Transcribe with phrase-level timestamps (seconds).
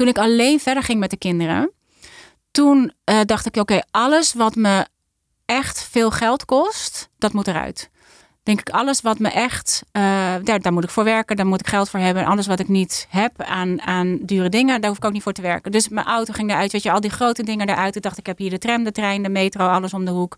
[0.00, 1.72] Toen ik alleen verder ging met de kinderen,
[2.50, 4.86] toen eh, dacht ik, oké, alles wat me
[5.44, 7.90] echt veel geld kost, dat moet eruit.
[8.42, 10.02] Denk ik, alles wat me echt, eh,
[10.42, 12.22] daar, daar moet ik voor werken, daar moet ik geld voor hebben.
[12.22, 15.22] En alles wat ik niet heb aan, aan dure dingen, daar hoef ik ook niet
[15.22, 15.72] voor te werken.
[15.72, 17.96] Dus mijn auto ging eruit, weet je, al die grote dingen eruit.
[17.96, 20.36] Ik dacht, ik heb hier de tram, de trein, de metro, alles om de hoek.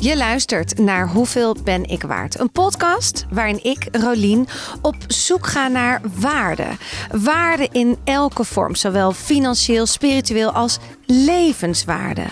[0.00, 2.38] Je luistert naar Hoeveel ben ik waard?
[2.38, 4.48] Een podcast waarin ik, Rolien,
[4.82, 6.66] op zoek ga naar waarde.
[7.10, 12.24] Waarde in elke vorm, zowel financieel, spiritueel als levenswaarde.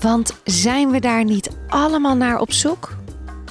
[0.00, 2.96] Want zijn we daar niet allemaal naar op zoek?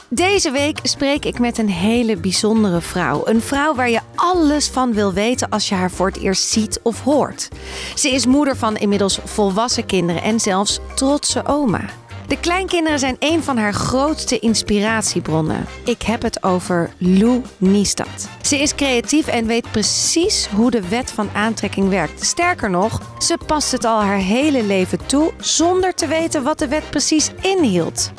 [0.09, 3.21] Deze week spreek ik met een hele bijzondere vrouw.
[3.25, 6.79] Een vrouw waar je alles van wil weten als je haar voor het eerst ziet
[6.83, 7.49] of hoort.
[7.95, 11.89] Ze is moeder van inmiddels volwassen kinderen en zelfs trotse oma.
[12.27, 15.65] De kleinkinderen zijn een van haar grootste inspiratiebronnen.
[15.83, 18.29] Ik heb het over Lou Niestad.
[18.41, 22.25] Ze is creatief en weet precies hoe de wet van aantrekking werkt.
[22.25, 26.67] Sterker nog, ze past het al haar hele leven toe zonder te weten wat de
[26.67, 28.11] wet precies inhield.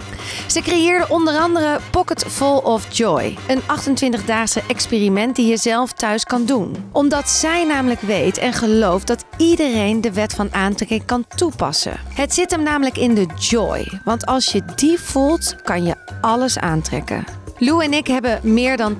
[0.47, 6.25] Ze creëerde onder andere Pocket Full of Joy, een 28-daagse experiment die je zelf thuis
[6.25, 6.77] kan doen.
[6.92, 12.01] Omdat zij namelijk weet en gelooft dat iedereen de wet van aantrekking kan toepassen.
[12.14, 13.98] Het zit hem namelijk in de joy.
[14.05, 17.25] Want als je die voelt, kan je alles aantrekken.
[17.61, 18.97] Lou en ik hebben meer dan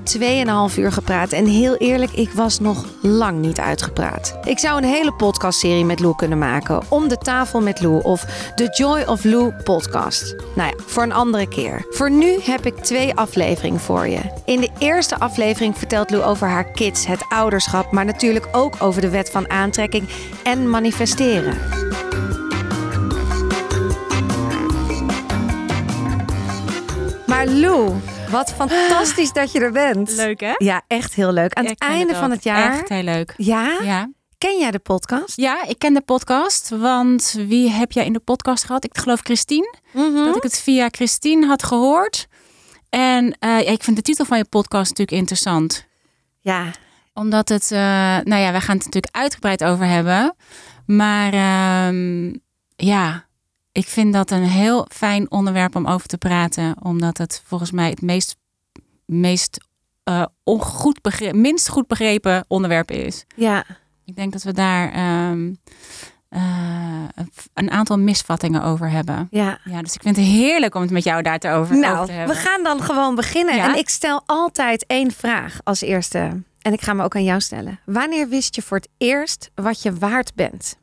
[0.71, 1.33] 2,5 uur gepraat.
[1.33, 4.39] En heel eerlijk, ik was nog lang niet uitgepraat.
[4.45, 6.81] Ik zou een hele podcastserie met Lou kunnen maken.
[6.89, 8.23] Om de tafel met Lou of
[8.55, 10.35] de Joy of Lou podcast.
[10.55, 11.87] Nou ja, voor een andere keer.
[11.91, 14.21] Voor nu heb ik twee afleveringen voor je.
[14.45, 17.93] In de eerste aflevering vertelt Lou over haar kids, het ouderschap.
[17.93, 20.09] Maar natuurlijk ook over de wet van aantrekking
[20.43, 21.57] en manifesteren.
[27.39, 27.93] Maar Lou,
[28.31, 30.17] wat fantastisch dat je er bent.
[30.17, 30.55] Leuk hè?
[30.57, 31.55] Ja, echt heel leuk.
[31.55, 32.73] Aan het einde van het jaar.
[32.73, 33.35] Echt heel leuk.
[33.37, 33.79] Ja?
[33.83, 34.11] Ja.
[34.39, 35.37] Ken jij de podcast?
[35.37, 38.85] ja, ik ken de podcast, want wie heb jij in de podcast gehad?
[38.85, 39.75] Ik geloof Christine.
[39.93, 40.15] Mhm.
[40.15, 42.27] Dat ik het via Christine had gehoord.
[42.89, 45.87] En eh, ik vind de titel van je podcast natuurlijk interessant.
[46.41, 46.71] Ja.
[47.15, 47.79] Omdat het, eh,
[48.23, 50.35] nou ja, wij gaan het natuurlijk uitgebreid over hebben.
[50.87, 52.35] Maar ehm,
[52.77, 53.28] ja,
[53.79, 56.75] ik vind dat een heel fijn onderwerp om over te praten.
[56.83, 58.37] Omdat het volgens mij het meest,
[59.07, 59.67] meest
[60.05, 63.25] eh, ongoed begre- minst goed begrepen onderwerp is.
[63.37, 63.65] Ja.
[64.05, 65.53] Ik denk dat we daar ehm,
[66.29, 67.05] eh,
[67.55, 69.29] een aantal misvattingen over hebben.
[69.31, 69.59] Ja.
[69.65, 72.07] Ja, dus ik vind het heerlijk om het met jou daar te over, over Nou,
[72.07, 72.37] te we hebben.
[72.37, 73.57] gaan dan gewoon beginnen.
[73.57, 73.69] Ja?
[73.73, 76.43] En ik stel altijd één vraag als eerste.
[76.63, 77.81] En ik ga me ook aan jou stellen.
[77.85, 80.77] Wanneer wist je voor het eerst wat je waard bent?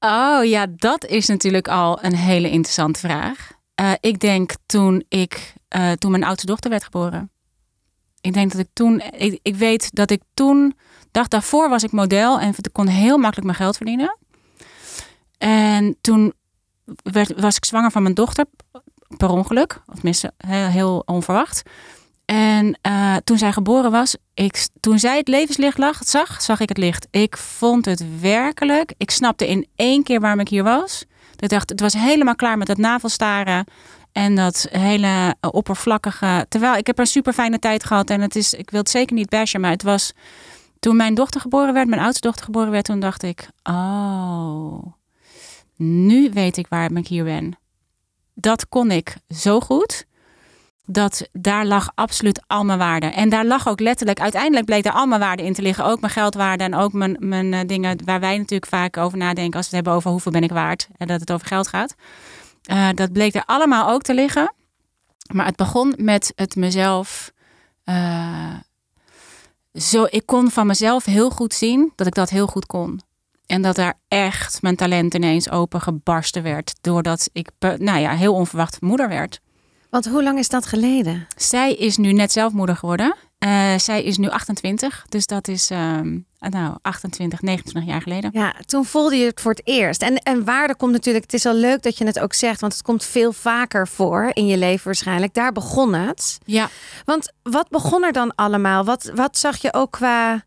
[0.00, 3.52] Oh ja, dat is natuurlijk al een hele interessante vraag.
[3.74, 7.30] Eh, ik denk toen ik eh, toen mijn oudste dochter werd geboren.
[8.20, 9.02] Ik denk dat ik toen,
[9.42, 10.76] ik, weet dat ik toen,
[11.10, 14.18] dag daarvoor was ik model en kon heel makkelijk mijn geld verdienen.
[15.38, 16.32] En toen
[17.36, 18.44] was ik zwanger van mijn dochter
[19.16, 21.62] per ongeluk, of tenminste heel onverwacht.
[22.30, 26.68] En eh, toen zij geboren was, ik, toen zij het levenslicht lag, zag, zag ik
[26.68, 27.06] het licht.
[27.10, 28.94] Ik vond het werkelijk.
[28.96, 31.04] Ik snapte in één keer waarom ik hier was.
[31.36, 33.64] Ik dacht, het was helemaal klaar met dat navelstaren
[34.12, 36.46] en dat hele oppervlakkige.
[36.48, 39.16] Terwijl ik heb een super fijne tijd gehad en het is, ik wil het zeker
[39.16, 40.12] niet bashen, maar het was
[40.78, 44.82] toen mijn dochter geboren werd, mijn oudste dochter geboren werd, toen dacht ik, oh,
[45.76, 47.58] nu weet ik waarom ik hier ben.
[48.34, 50.08] Dat kon ik zo goed
[50.92, 53.06] dat daar lag absoluut al mijn waarde.
[53.06, 55.84] En daar lag ook letterlijk, uiteindelijk bleek daar al mijn waarde in te liggen.
[55.84, 59.56] Ook mijn geldwaarde en ook mijn, mijn eh, dingen waar wij natuurlijk vaak over nadenken
[59.56, 61.94] als we het hebben over hoeveel ben ik waard en dat het over geld gaat.
[62.62, 64.54] Eh, dat bleek er allemaal ook te liggen.
[65.32, 67.32] Maar het begon met het mezelf.
[67.84, 68.54] eh,
[69.74, 73.00] zo, ik kon van mezelf heel goed zien dat ik dat heel goed kon.
[73.46, 76.74] En dat daar echt mijn talent ineens open gebarsten werd.
[76.80, 79.40] Doordat ik, nou ja, heel onverwacht moeder werd.
[79.90, 81.26] Want hoe lang is dat geleden?
[81.36, 83.16] Zij is nu net zelf moeder geworden.
[83.38, 85.04] Eh, zij is nu 28.
[85.08, 88.30] Dus dat is ehm, nou, 28, 29 jaar geleden.
[88.32, 90.02] Ja, toen voelde je het voor het eerst.
[90.02, 92.72] En, en waarde komt natuurlijk, het is al leuk dat je het ook zegt, want
[92.72, 95.34] het komt veel vaker voor in je leven waarschijnlijk.
[95.34, 96.38] Daar begon het.
[96.44, 96.68] Ja,
[97.04, 98.84] Want wat begon er dan allemaal?
[98.84, 100.44] Wat, wat zag je ook qua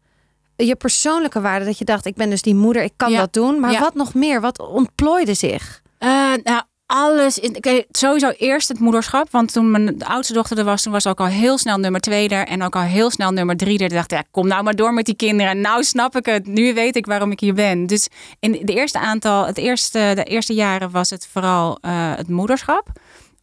[0.56, 1.66] je persoonlijke waarde?
[1.66, 3.20] Dat je dacht, ik ben dus die moeder, ik kan Ja.
[3.20, 3.60] dat doen.
[3.60, 3.80] Maar Ja.
[3.80, 4.42] wat nog meer?
[4.42, 5.82] Wat ontplooide zich?
[5.98, 6.10] Eh,
[6.44, 7.40] nou, alles.
[7.40, 9.32] In, kijk, sowieso eerst het moederschap.
[9.32, 12.30] Want toen mijn oudste dochter er was, toen was ook al heel snel nummer twee
[12.30, 12.48] er.
[12.48, 13.90] En ook al heel snel nummer drie er.
[13.90, 15.62] Dacht, ja, kom nou maar door met die kinderen.
[15.62, 16.48] Nou snap ik het.
[16.48, 17.86] Nu weet ik waarom ik hier ben.
[17.86, 18.08] Dus
[18.40, 22.88] in de eerste aantal, het eerste, de eerste jaren was het vooral eh, het moederschap.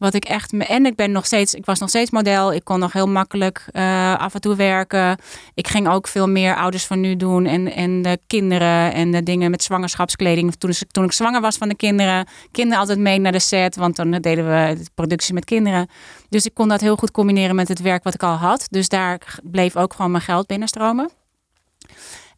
[0.01, 0.53] Wat ik echt.
[0.53, 1.53] En ik ben nog steeds.
[1.53, 2.53] Ik was nog steeds model.
[2.53, 5.17] Ik kon nog heel makkelijk eh, af en toe werken.
[5.53, 7.45] Ik ging ook veel meer ouders van nu doen.
[7.45, 10.55] En, en de kinderen en de dingen met zwangerschapskleding.
[10.55, 12.27] Toen, toen ik zwanger was van de kinderen.
[12.51, 13.75] Kinderen altijd mee naar de set.
[13.75, 15.89] Want dan deden we de productie met kinderen.
[16.29, 18.67] Dus ik kon dat heel goed combineren met het werk wat ik al had.
[18.69, 21.09] Dus daar bleef ook gewoon mijn geld binnenstromen.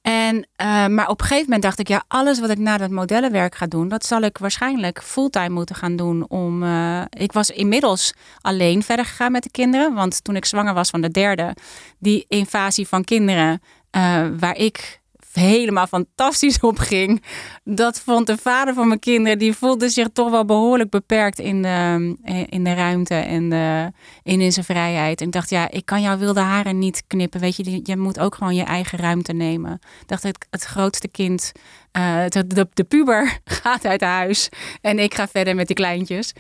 [0.04, 2.90] En, eh, maar op een gegeven moment dacht ik, ja, alles wat ik na dat
[2.90, 6.30] modellenwerk ga doen, dat zal ik waarschijnlijk fulltime moeten gaan doen.
[6.30, 9.94] Om, eh, ik was inmiddels alleen verder gegaan met de kinderen.
[9.94, 11.56] Want toen ik zwanger was van de derde,
[12.00, 15.02] die invasie van kinderen, eh, waar ik
[15.36, 17.24] helemaal fantastisch op ging.
[17.64, 21.62] Dat vond de vader van mijn kinderen, die voelde zich toch wel behoorlijk beperkt in
[21.62, 22.16] de,
[22.50, 23.92] in de ruimte en de,
[24.24, 25.22] in, in zijn vrijheid.
[25.22, 27.40] En ik dacht, ja, ik kan jouw wilde haren niet knippen.
[27.40, 29.74] Weet je, je moet ook gewoon je eigen ruimte nemen.
[30.02, 31.52] Ik dacht, het, het grootste kind,
[31.92, 34.50] eh, de, de, puber, gaat uit huis.
[34.82, 36.34] En ik ga verder met die kleintjes.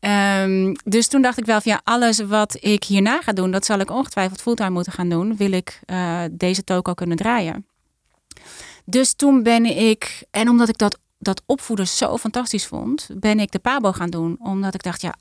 [0.00, 3.64] Ehm, dus toen dacht ik wel van ja, alles wat ik hierna ga doen, dat
[3.64, 5.36] zal ik ongetwijfeld fulltime moeten gaan doen.
[5.36, 7.66] Wil ik eh, deze toko kunnen draaien.
[8.90, 13.50] Dus toen ben ik, en omdat ik dat, dat opvoeden zo fantastisch vond, ben ik
[13.50, 14.36] de Pabo gaan doen.
[14.38, 15.14] Omdat ik dacht, ja,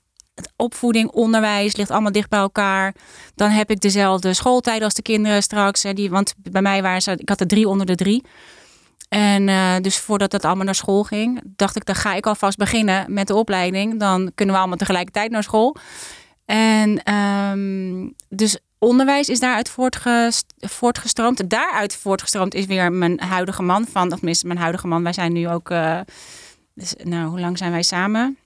[0.56, 2.96] opvoeding, onderwijs ligt allemaal dicht bij elkaar.
[3.36, 5.84] Dan heb ik dezelfde schooltijd als de kinderen straks.
[5.84, 8.24] Hè, die, want bij mij waren ze, ik had er drie onder de drie.
[9.10, 12.58] En uh, dus voordat het allemaal naar school ging, dacht ik, dan ga ik alvast
[12.58, 14.00] beginnen met de opleiding.
[14.00, 15.75] Dan kunnen we allemaal tegelijkertijd naar school.
[16.46, 21.50] En um, dus onderwijs is daaruit voortgest voortgestroomd.
[21.50, 25.03] Daaruit voortgestroomd is weer mijn huidige man van, of tenminste mijn huidige man.
[25.03, 26.00] Wij zijn nu ook, uh,
[26.74, 28.38] dus, nou, hoe lang zijn wij samen?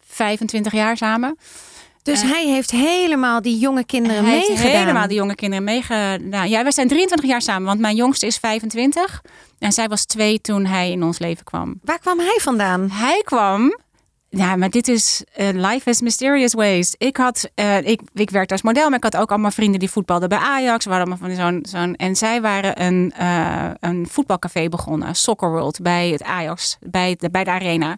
[0.00, 1.38] 25 jaar samen.
[2.02, 4.56] Dus uh, hij heeft helemaal die jonge kinderen hij meegedaan.
[4.56, 6.48] Heeft helemaal die jonge kinderen meegedaan.
[6.48, 9.22] Ja, wij zijn 23 jaar samen, want mijn jongste is 25.
[9.58, 11.80] En zij was twee toen hij in ons leven kwam.
[11.82, 12.90] Waar kwam hij vandaan?
[12.90, 13.78] Hij kwam
[14.30, 16.94] ja, maar dit is uh, life is mysterious ways.
[16.98, 19.90] Ik had, uh, ik, ik werkte als model, maar ik had ook allemaal vrienden die
[19.90, 20.84] voetbalden bij Ajax.
[20.84, 25.80] We allemaal van zo'n, zo'n, en zij waren een, uh, een voetbalcafé begonnen, Soccer World,
[25.82, 27.96] bij het Ajax, bij de, bij de arena.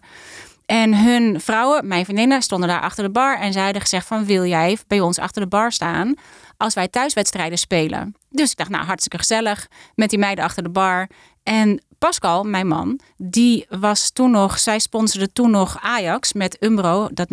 [0.65, 4.45] En hun vrouwen, mijn vriendinnen, stonden daar achter de bar en hadden gezegd van wil
[4.45, 6.15] jij bij ons achter de bar staan
[6.57, 8.15] als wij thuiswedstrijden spelen.
[8.29, 11.09] Dus ik dacht, nou hartstikke gezellig met die meiden achter de bar.
[11.43, 17.09] En Pascal, mijn man, die was toen nog, zij sponsorde toen nog Ajax met Umbro.
[17.13, 17.29] Dat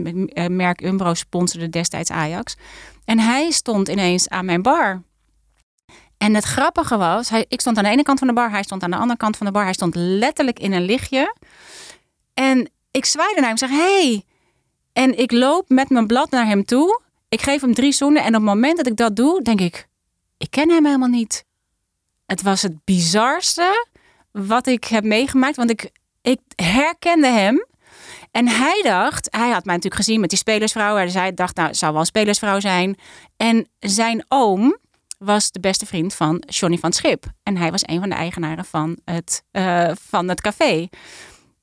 [0.50, 2.56] merk Umbro sponsorde destijds Ajax.
[3.04, 5.02] En hij stond ineens aan mijn bar.
[6.18, 8.62] En het grappige was, hij, ik stond aan de ene kant van de bar, hij
[8.62, 9.62] stond aan de andere kant van de bar.
[9.62, 11.36] Hij stond letterlijk in een lichtje.
[12.34, 14.24] En ik zwaaide naar hem zeg, hey.
[14.92, 17.00] En ik loop met mijn blad naar hem toe.
[17.28, 19.88] Ik geef hem drie zoenen en op het moment dat ik dat doe, denk ik,
[20.38, 21.44] ik ken hem helemaal niet.
[22.26, 23.86] Het was het bizarste
[24.46, 25.56] wat ik heb meegemaakt.
[25.56, 25.90] Want ik,
[26.22, 27.66] ik herkende hem.
[28.30, 30.96] En hij dacht, hij had mij natuurlijk gezien met die spelersvrouw.
[30.96, 32.96] Hij dacht, nou, het zou wel een spelersvrouw zijn.
[33.36, 34.76] En zijn oom
[35.18, 37.24] was de beste vriend van Johnny van Schip.
[37.42, 40.88] En hij was een van de eigenaren van het, uh, van het café.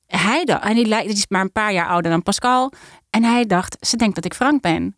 [0.08, 2.72] Hij dacht, en die, die is maar een paar jaar ouder dan Pascal.
[3.10, 4.98] En hij dacht, ze denkt dat ik Frank ben.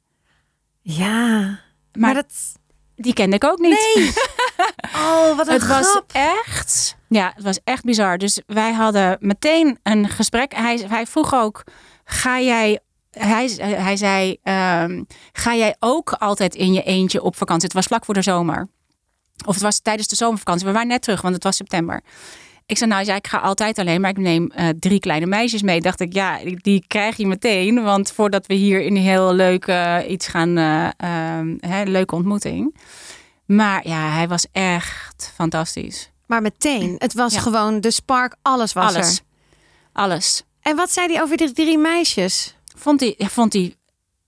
[0.82, 1.60] Ja, maar,
[1.92, 2.34] maar dat...
[2.96, 3.94] die kende ik ook niet.
[3.96, 4.12] Nee.
[4.96, 5.82] Oh, wat een het grap.
[5.82, 8.18] was echt, ja, het was echt bizar.
[8.18, 10.54] Dus wij hadden meteen een gesprek.
[10.56, 11.64] Hij, hij vroeg ook,
[12.04, 12.80] ga jij,
[13.12, 17.66] hij, hij zei, um, ga jij ook altijd in je eentje op vakantie?
[17.66, 18.68] Het was vlak voor de zomer.
[19.46, 20.68] Of het was tijdens de zomervakantie.
[20.68, 22.02] We waren net terug, want het was september.
[22.66, 25.62] Ik zei, nou ja, ik ga altijd alleen, maar ik neem uh, drie kleine meisjes
[25.62, 25.82] mee.
[25.82, 27.84] Dacht ik, ja, die, die, krijg je meteen.
[27.84, 30.88] Want voordat we hier in een heel leuk uh, iets gaan, uh,
[31.60, 32.76] hè, leuke ontmoeting.
[33.48, 36.12] Maar ja, hij was echt fantastisch.
[36.26, 37.40] Maar meteen, het was ja.
[37.40, 39.18] gewoon de spark, alles was alles.
[39.18, 39.24] er.
[39.94, 40.44] Alles.
[40.62, 42.56] En wat zei hij over die drie meisjes?
[42.76, 43.76] Vond hij, ja, vond hij,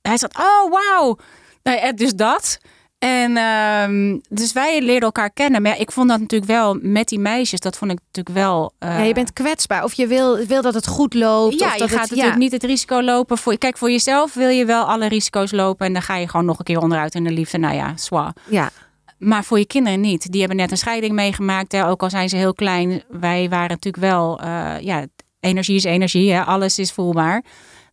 [0.01, 1.17] hij zat, oh wauw.
[1.63, 2.59] Nee, dus dat.
[2.99, 5.61] En um, dus wij leerden elkaar kennen.
[5.61, 8.73] Maar ja, ik vond dat natuurlijk wel met die meisjes, dat vond ik natuurlijk wel.
[8.79, 9.83] Uh, ja, je bent kwetsbaar.
[9.83, 11.59] Of je wil, wil dat het goed loopt.
[11.59, 12.37] Ja, of dat je gaat het, natuurlijk ja.
[12.37, 13.37] niet het risico lopen.
[13.37, 15.85] Voor, kijk, voor jezelf wil je wel alle risico's lopen.
[15.85, 17.57] En dan ga je gewoon nog een keer onderuit in de liefde.
[17.57, 18.33] Nou ja, zwaar.
[18.49, 18.71] Ja.
[19.19, 20.31] Maar voor je kinderen niet.
[20.31, 21.71] Die hebben net een scheiding meegemaakt.
[21.71, 21.87] Hè.
[21.87, 23.03] Ook al zijn ze heel klein.
[23.09, 25.05] Wij waren natuurlijk wel, uh, ja,
[25.39, 26.31] energie is energie.
[26.31, 26.43] Hè.
[26.43, 27.43] Alles is voelbaar.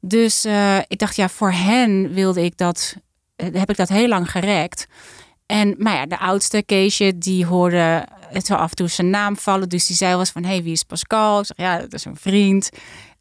[0.00, 2.96] Dus uh, ik dacht, ja, voor hen wilde ik dat,
[3.36, 4.86] heb ik dat heel lang gerekt.
[5.46, 9.36] En, maar ja, de oudste, Keesje, die hoorde het zo af en toe zijn naam
[9.36, 9.68] vallen.
[9.68, 11.44] Dus die zei was van, hé, hey, wie is Pascal?
[11.44, 12.70] Zeg, ja, dat is een vriend.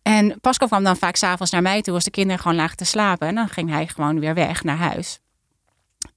[0.01, 2.85] En Pascal kwam dan vaak s'avonds naar mij toe als de kinderen gewoon lagen te
[2.85, 3.27] slapen.
[3.27, 5.19] En dan ging hij gewoon weer weg naar huis.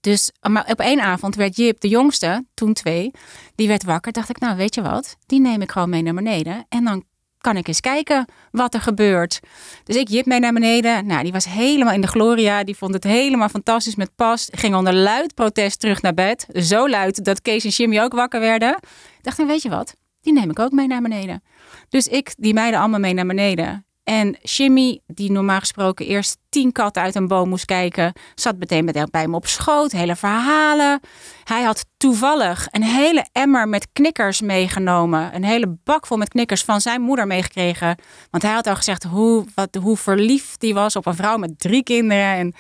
[0.01, 3.11] Dus maar op één avond werd Jip, de jongste, toen twee,
[3.55, 4.13] die werd wakker.
[4.13, 6.67] Dacht ik, nou weet je wat, die neem ik gewoon mee naar beneden.
[6.69, 7.05] En dan
[7.39, 9.41] kan ik eens kijken wat er gebeurt.
[9.85, 11.07] Dus ik jip mee naar beneden.
[11.07, 12.65] Nou, die was helemaal in de gloria.
[12.65, 14.49] Die vond het helemaal fantastisch met pas.
[14.51, 16.47] Ging onder luid protest terug naar bed.
[16.53, 18.77] Zo luid dat Kees en Jimmy ook wakker werden.
[19.17, 19.95] Ik dacht, weet je wat?
[20.21, 21.43] Die neem ik ook mee naar beneden.
[21.89, 23.87] Dus ik die meiden allemaal mee naar beneden.
[24.09, 28.91] En Jimmy, die normaal gesproken eerst tien katten uit een boom moest kijken, zat meteen
[29.11, 31.01] bij me op schoot, hele verhalen.
[31.45, 35.35] Hij had toevallig een hele emmer met knikkers meegenomen.
[35.35, 37.99] Een hele bak vol met knikkers van zijn moeder meegekregen.
[38.31, 41.59] Want hij had al gezegd hoe, wat, hoe verliefd hij was op een vrouw met
[41.59, 42.35] drie kinderen.
[42.35, 42.55] En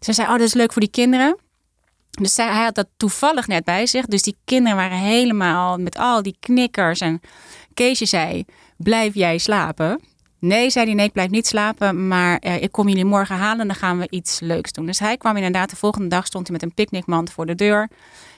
[0.00, 1.38] ze zei, oh, dat is leuk voor die kinderen.
[2.10, 4.06] Dus hij had dat toevallig net bij zich.
[4.06, 7.00] Dus die kinderen waren helemaal met al die knikkers.
[7.00, 7.20] En
[7.74, 8.44] Keesje zei,
[8.76, 10.12] blijf jij slapen?
[10.44, 13.60] Nee, zei hij, nee, ik blijf niet slapen, maar eh, ik kom jullie morgen halen
[13.60, 14.86] en dan gaan we iets leuks doen.
[14.86, 17.88] Dus hij kwam inderdaad, de volgende dag stond hij met een picknickmand voor de deur.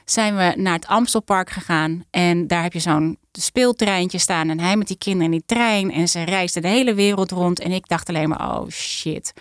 [0.05, 4.77] Zijn we naar het Amstelpark gegaan en daar heb je zo'n speeltreintje staan en hij
[4.77, 7.89] met die kinderen in die trein en ze reisden de hele wereld rond en ik
[7.89, 9.33] dacht alleen maar, oh shit.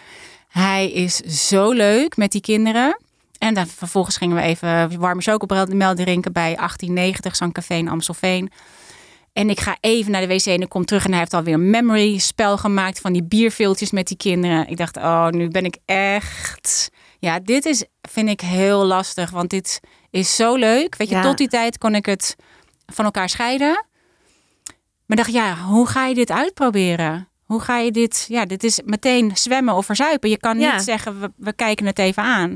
[0.48, 1.16] Hij is
[1.48, 3.00] zo leuk met die kinderen.
[3.38, 8.52] En dan vervolgens gingen we even warme chocomel drinken bij 1890, zo'n café in Amstelveen.
[9.36, 11.54] En ik ga even naar de wc en ik kom terug en hij heeft alweer
[11.54, 14.68] een memory spel gemaakt van die bierveeltjes met die kinderen.
[14.68, 16.90] Ik dacht, oh, nu ben ik echt.
[17.20, 20.96] Ja, dit is, vind ik heel lastig, want dit is zo leuk.
[20.96, 22.36] Weet je, tot die tijd kon ik het
[22.86, 23.86] van elkaar scheiden.
[25.06, 27.28] Maar dacht, ja, hoe ga je dit uitproberen?
[27.44, 28.26] Hoe ga je dit?
[28.30, 30.30] Ja, dit is meteen zwemmen of verzuipen.
[30.30, 32.56] Je kan niet zeggen, we, we, kijken het even aan.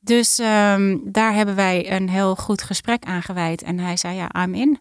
[0.00, 3.62] Dus um, daar hebben wij een heel goed gesprek aan gewijd.
[3.62, 4.80] En hij zei, ja, I'm in.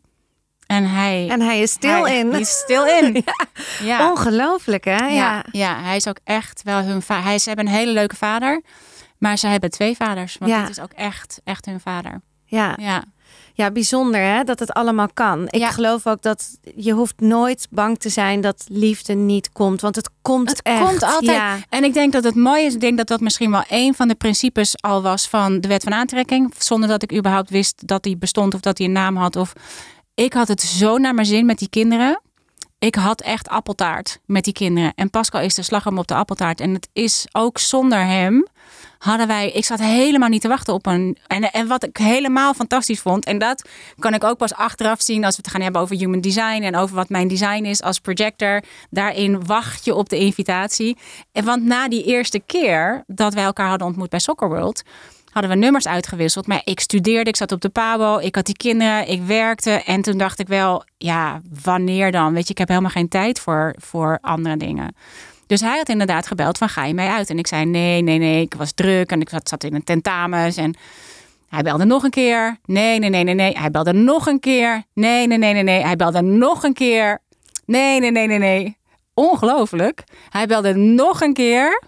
[0.71, 2.31] En hij, en hij is stil in.
[2.31, 3.23] Hij is stil in.
[3.89, 4.09] ja.
[4.09, 5.07] Ongelooflijk, hè?
[5.07, 5.45] Ja.
[5.51, 7.23] ja, hij is ook echt wel hun vader.
[7.23, 8.61] Hij, ze hebben een hele leuke vader.
[9.17, 10.37] Maar ze hebben twee vaders.
[10.39, 10.61] Want ja.
[10.61, 12.21] het is ook echt, echt hun vader.
[12.45, 12.75] Ja.
[12.79, 13.03] ja.
[13.53, 15.47] Ja, bijzonder hè, dat het allemaal kan.
[15.49, 19.81] Ik geloof ook dat je hoeft nooit bang te zijn dat liefde niet komt.
[19.81, 20.83] Want het komt het echt.
[20.83, 21.65] komt altijd.
[21.69, 22.73] En ik denk dat het mooie is.
[22.73, 25.83] Ik denk dat dat misschien wel een van de principes al was van de wet
[25.83, 26.53] van aantrekking.
[26.57, 29.35] Zonder dat ik überhaupt wist dat die bestond of dat hij een naam had.
[29.35, 29.53] Of
[30.15, 32.21] ik had het zo naar mijn zin met die kinderen.
[32.79, 34.93] Ik had echt appeltaart met die kinderen.
[34.95, 36.59] En Pascal is de slagroom op de appeltaart.
[36.59, 38.47] En het is ook zonder hem
[39.01, 39.51] hadden wij.
[39.51, 41.17] Ik zat helemaal niet te wachten op een.
[41.27, 43.25] En, en wat ik helemaal fantastisch vond.
[43.25, 46.21] En dat kan ik ook pas achteraf zien als we het gaan hebben over human
[46.21, 46.61] design.
[46.63, 48.63] En over wat mijn design is als projector.
[48.89, 50.97] Daarin wacht je op de invitatie.
[51.31, 54.83] En want na die eerste keer dat wij elkaar hadden ontmoet bij Soccer World
[55.31, 56.47] hadden we nummers uitgewisseld.
[56.47, 59.71] Maar ik studeerde, ik zat op de Pabo, ik had die kinderen, ik werkte.
[59.71, 62.33] En toen dacht ik wel, ja, wanneer dan?
[62.33, 64.95] Weet je, ik heb helemaal geen tijd voor, voor andere dingen.
[65.47, 67.29] Dus hij had inderdaad gebeld van, ga je mij uit?
[67.29, 69.83] En ik zei, nee, nee, nee, ik was druk en ik zat, zat in een
[69.83, 70.57] tentamens.
[70.57, 70.75] En
[71.49, 72.57] hij belde nog een keer.
[72.65, 73.57] Nee, nee, nee, nee, nee.
[73.57, 74.83] Hij belde nog een keer.
[74.93, 75.83] Nee, nee, nee, nee, nee.
[75.83, 77.19] Hij belde nog een keer.
[77.65, 78.77] Nee, nee, nee, nee, nee.
[79.13, 80.03] Ongelooflijk.
[80.29, 81.81] Hij belde nog een keer.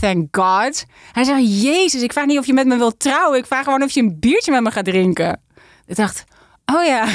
[0.00, 0.84] Thank God.
[1.12, 3.38] Hij zei, Jezus, ik vraag niet of je met me wilt trouwen.
[3.38, 5.40] Ik vraag gewoon of je een biertje met me gaat drinken.
[5.86, 6.24] Ik dacht,
[6.74, 7.06] oh ja,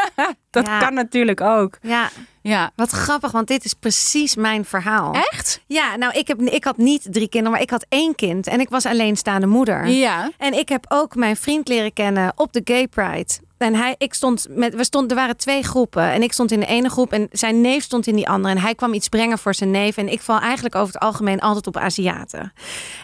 [0.50, 1.78] dat kan natuurlijk ook.
[1.82, 2.10] Ja.
[2.42, 2.70] Ja.
[2.76, 5.14] Wat grappig, want dit is precies mijn verhaal.
[5.14, 5.60] Echt?
[5.66, 8.46] Ja, nou, ik, heb, ik had niet drie kinderen, maar ik had één kind.
[8.46, 9.86] En ik was alleenstaande moeder.
[9.86, 10.30] Ja.
[10.38, 13.32] En ik heb ook mijn vriend leren kennen op de Gay Pride.
[13.60, 16.02] En hij, ik stond met, we stonden, er waren twee groepen.
[16.02, 18.54] En ik stond in de ene groep en zijn neef stond in die andere.
[18.54, 19.96] En hij kwam iets brengen voor zijn neef.
[19.96, 22.52] En ik val eigenlijk over het algemeen altijd op Aziaten.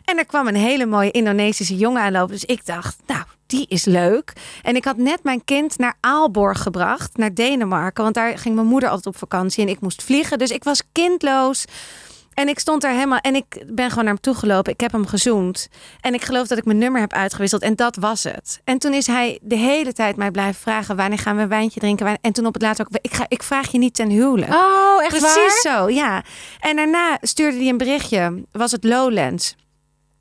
[0.04, 2.32] En er kwam een hele mooie Indonesische jongen aanlopen.
[2.32, 4.32] Dus ik dacht, nou, die is leuk.
[4.62, 8.02] En ik had net mijn kind naar Aalborg gebracht, naar Denemarken.
[8.02, 10.38] Want daar ging mijn moeder altijd op vakantie en ik moest vliegen.
[10.38, 11.64] Dus ik was kindloos.
[12.36, 14.72] En ik stond daar helemaal en ik ben gewoon naar hem toe gelopen.
[14.72, 15.68] Ik heb hem gezoend.
[16.00, 17.62] En ik geloof dat ik mijn nummer heb uitgewisseld.
[17.62, 18.60] En dat was het.
[18.64, 21.80] En toen is hij de hele tijd mij blijven vragen: wanneer gaan we een wijntje
[21.80, 22.18] drinken?
[22.20, 24.54] En toen op het laatst ook: ik, ga, ik vraag je niet ten huwelijk.
[24.54, 26.24] Oh, echt Precies zo, ja.
[26.60, 28.44] En daarna stuurde hij een berichtje.
[28.52, 29.56] Was het Lowlands?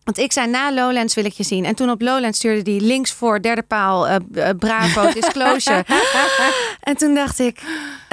[0.04, 1.66] Want ik zei na Lowlands wil ik je zien.
[1.66, 4.16] En toen op Lowlands stuurde hij links voor derde paal uh,
[4.60, 5.86] Bravo Disclosure.
[6.90, 7.62] en toen dacht ik,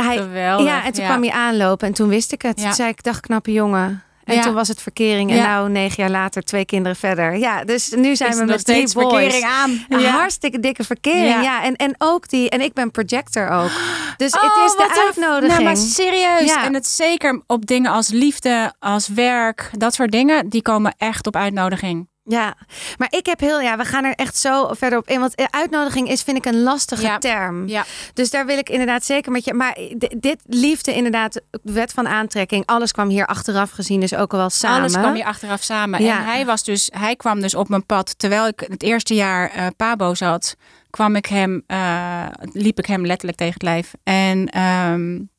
[0.02, 2.56] hij, Geweldig, ja, en toen kwam hij aanlopen en toen wist ik het.
[2.56, 4.02] Toen zei ik, dag knappe jongen.
[4.24, 5.30] En toen was het verkering.
[5.30, 7.36] En nou, negen jaar later, twee kinderen verder.
[7.36, 8.92] Ja, dus nu zijn we met drie boys.
[8.92, 9.84] verkering aan.
[9.88, 11.42] Een hartstikke dikke verkering.
[11.42, 11.64] Ja.
[11.64, 12.50] En, en ook die...
[12.50, 13.70] En ik ben projector ook.
[14.16, 15.52] Dus het oh, is de uitnodiging.
[15.52, 16.54] Nou, maar serieus.
[16.54, 19.70] En het zeker op dingen als liefde, als werk.
[19.78, 20.48] Dat soort dingen.
[20.48, 22.10] Die komen echt op uitnodiging.
[22.24, 22.54] Ja,
[22.98, 25.20] maar ik heb heel, ja, we gaan er echt zo verder op in.
[25.20, 27.68] Want uitnodiging is, vind ik, een lastige term.
[27.68, 27.84] Ja.
[28.14, 29.54] Dus daar wil ik inderdaad zeker met je.
[29.54, 29.78] Maar
[30.16, 34.78] dit liefde, inderdaad, wet van aantrekking, alles kwam hier achteraf gezien, dus ook wel samen.
[34.78, 36.02] Alles kwam hier achteraf samen.
[36.02, 36.18] Ja.
[36.18, 39.56] En hij was dus, hij kwam dus op mijn pad terwijl ik het eerste jaar
[39.56, 40.56] uh, Pabo zat,
[40.90, 43.92] kwam ik hem, uh, liep ik hem letterlijk tegen het lijf.
[44.02, 45.30] En um,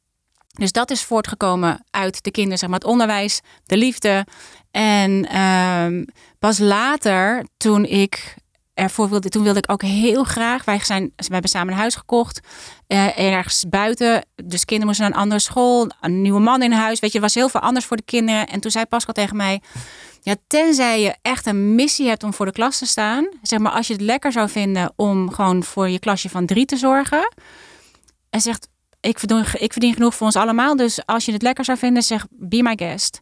[0.53, 4.25] Dus dat is voortgekomen uit de kinderen, zeg maar, het onderwijs, de liefde.
[4.73, 6.03] En ehm,
[6.39, 8.35] pas later, toen ik
[8.73, 10.65] ervoor wilde, toen wilde ik ook heel graag.
[10.65, 12.39] Wij, zijn, we hebben samen een huis gekocht.
[12.87, 14.25] Uh, ergens buiten.
[14.43, 15.89] Dus kinderen moesten naar een andere school.
[16.01, 16.99] Een nieuwe man in huis.
[16.99, 18.47] Weet je, er was heel veel anders voor de kinderen.
[18.47, 19.61] En toen zei Pascal tegen mij.
[20.21, 23.29] Ja, tenzij je echt een missie hebt om voor de klas te staan.
[23.41, 26.65] Zeg maar, als je het lekker zou vinden om gewoon voor je klasje van drie
[26.65, 27.33] te zorgen.
[28.29, 28.67] En zegt,
[28.99, 30.75] ik verdien, ik verdien genoeg voor ons allemaal.
[30.75, 33.21] Dus als je het lekker zou vinden, zeg, be my guest.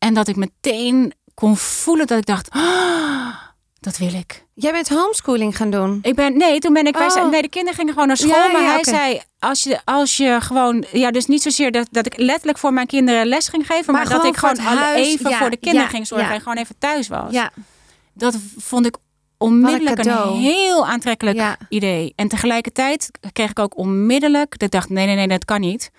[0.00, 3.34] En dat ik meteen kon voelen dat ik dacht, oh,
[3.80, 4.46] dat wil ik.
[4.54, 5.98] Jij bent homeschooling gaan doen?
[6.02, 7.30] Ik ben, nee, toen ben ik, wij zijn, oh.
[7.30, 8.50] nee, de kinderen gingen gewoon naar school.
[8.52, 12.16] maar hij zei, als je, als je gewoon, ja, dus niet zozeer dat, dat ik
[12.16, 15.88] letterlijk voor mijn kinderen les ging geven, maar, dat ik gewoon even voor de kinderen
[15.88, 17.32] ging zorgen en gewoon even thuis was.
[17.32, 17.50] Ja.
[18.12, 18.96] Dat vond ik
[19.38, 22.12] onmiddellijk een, een, heel aantrekkelijk idee.
[22.16, 25.90] En tegelijkertijd kreeg ik ook onmiddellijk, dat ik dacht, nee, nee, nee, dat kan niet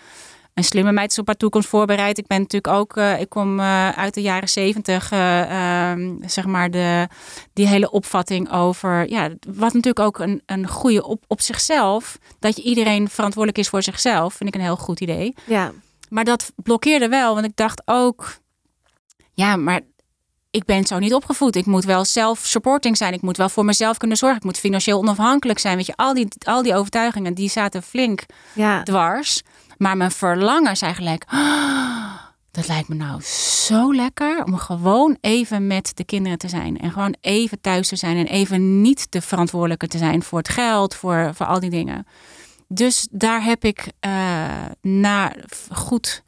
[0.54, 2.18] een slimme meid is op haar toekomst voorbereid.
[2.18, 5.92] Ik ben natuurlijk ook, uh, ik kom uh, uit de jaren zeventig, uh,
[6.26, 7.08] zeg maar, de,
[7.54, 12.56] die hele opvatting over, ja, wat natuurlijk ook een, een goede op, op zichzelf, dat
[12.56, 15.36] je iedereen verantwoordelijk is voor zichzelf, vind ik een heel goed idee.
[15.46, 15.72] Ja.
[16.10, 18.40] Maar dat blokkeerde wel, want ik dacht ook,
[19.34, 19.82] ja, maar
[20.52, 21.56] ik ben zo niet opgevoed.
[21.56, 23.14] Ik moet wel self-supporting zijn.
[23.14, 24.38] Ik moet wel voor mezelf kunnen zorgen.
[24.38, 25.78] Ik moet financieel onafhankelijk zijn.
[25.78, 28.84] Weet je, al die, al die overtuigingen, die zaten flink ja.
[28.84, 29.42] dwars.
[29.82, 32.14] Maar mijn verlangen is eigenlijk, oh,
[32.52, 33.22] dat lijkt me nou
[33.66, 36.80] zo lekker om gewoon even met de kinderen te zijn.
[36.80, 40.50] En gewoon even thuis te zijn en even niet de verantwoordelijke te zijn voor het
[40.50, 42.08] geld, voor, voor al die dingen.
[42.68, 44.12] Dus daar heb ik uh,
[44.82, 45.34] na
[45.72, 46.24] goed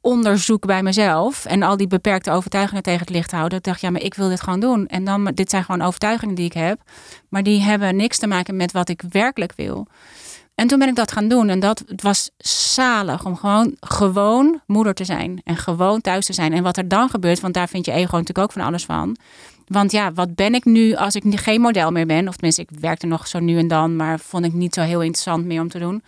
[0.00, 3.58] onderzoek bij mezelf en al die beperkte overtuigingen tegen het licht houden.
[3.58, 4.86] Ik dacht, ja, maar ik wil dit gewoon doen.
[4.86, 6.80] En dan, dit zijn gewoon overtuigingen die ik heb,
[7.28, 9.86] maar die hebben niks te maken met wat ik werkelijk wil.
[10.56, 11.48] En toen ben ik dat gaan doen.
[11.48, 15.40] En dat het was zalig om gewoon, gewoon moeder te zijn.
[15.44, 16.52] En gewoon thuis te zijn.
[16.52, 19.16] En wat er dan gebeurt, want daar vind je ego natuurlijk ook van alles van.
[19.66, 22.28] Want ja, wat ben ik nu als ik geen model meer ben?
[22.28, 25.02] Of tenminste, ik werkte nog zo nu en dan, maar vond ik niet zo heel
[25.02, 26.02] interessant meer om te doen.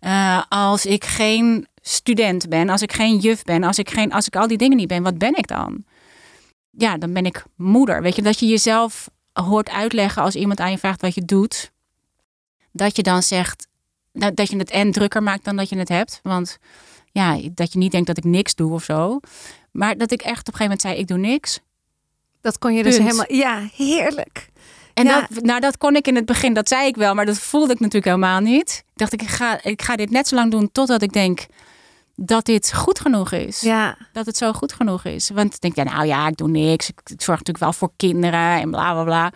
[0.00, 4.26] Uh, als ik geen student ben, als ik geen juf ben, als ik, geen, als
[4.26, 5.84] ik al die dingen niet ben, wat ben ik dan?
[6.70, 8.02] Ja, dan ben ik moeder.
[8.02, 11.72] Weet je, dat je jezelf hoort uitleggen als iemand aan je vraagt wat je doet.
[12.72, 13.66] Dat je dan zegt,
[14.16, 16.20] nou, dat je het en drukker maakt dan dat je het hebt.
[16.22, 16.58] Want
[17.12, 19.20] ja, dat je niet denkt dat ik niks doe of zo.
[19.72, 21.60] Maar dat ik echt op een gegeven moment zei, ik doe niks.
[22.40, 23.32] Dat kon je dus helemaal...
[23.32, 24.48] Ja, heerlijk.
[24.94, 27.38] En Dat, nou, dat kon ik in het begin, dat zei ik wel, maar dat
[27.38, 28.84] voelde ik natuurlijk helemaal niet.
[28.86, 31.46] Ik dacht, ik ga, ik ga dit net zo lang doen totdat ik denk
[32.14, 33.60] dat dit goed genoeg is.
[33.60, 33.96] Ja.
[34.12, 35.30] Dat het zo goed genoeg is.
[35.30, 36.88] Want ik denk, ja, nou ja, ik doe niks.
[36.88, 39.32] Ik, ik zorg natuurlijk wel voor kinderen en bla bla bla.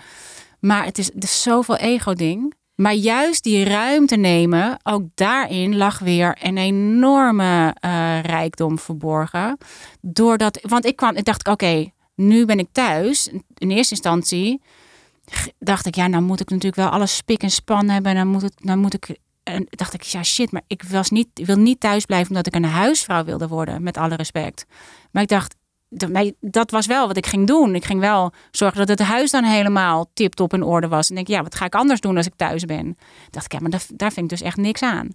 [0.60, 2.54] Maar het is, is zoveel ego-ding.
[2.80, 9.58] Maar juist die ruimte nemen, ook daarin lag weer een enorme uh, rijkdom verborgen.
[10.00, 13.28] Doordat, want ik kwam, ik dacht, oké, nu ben ik thuis.
[13.54, 14.62] In eerste instantie
[15.58, 18.14] dacht ik, ja, nou moet ik natuurlijk wel alles spik en span hebben.
[18.14, 19.18] Dan moet, het, dan moet ik.
[19.42, 22.54] En dacht ik, ja, shit, maar ik was niet, wil niet thuis blijven omdat ik
[22.54, 24.66] een huisvrouw wilde worden, met alle respect.
[25.10, 25.56] Maar ik dacht,
[26.40, 27.74] dat was wel wat ik ging doen.
[27.74, 31.08] Ik ging wel zorgen dat het huis dan helemaal tip-top in orde was.
[31.08, 32.98] En denk, ja, wat ga ik anders doen als ik thuis ben?
[33.30, 35.08] Dacht ik, ja, maar daar, vind ik dus echt niks aan.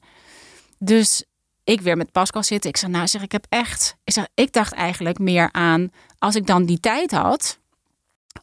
[0.79, 1.23] Dus
[1.63, 2.69] ik weer met Pascal zitten.
[2.69, 3.95] Ik zeg, nou, zeg, ik heb echt.
[4.33, 7.59] Ik, dacht eigenlijk meer aan als ik dan die tijd had.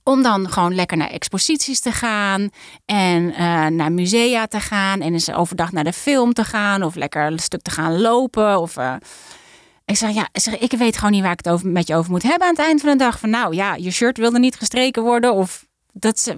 [0.02, 2.50] Om dan gewoon lekker naar exposities te gaan
[2.84, 6.94] en uh, naar musea te gaan en eens overdag naar de film te gaan of
[6.94, 8.94] lekker een stuk te gaan lopen of uh,
[9.84, 12.10] ik zeg, ja, zeg, ik weet gewoon niet waar ik het over, met je over
[12.10, 13.18] moet hebben aan het eind van de dag.
[13.18, 15.34] Van nou ja, je shirt wilde niet gestreken worden.
[15.34, 16.34] Of dat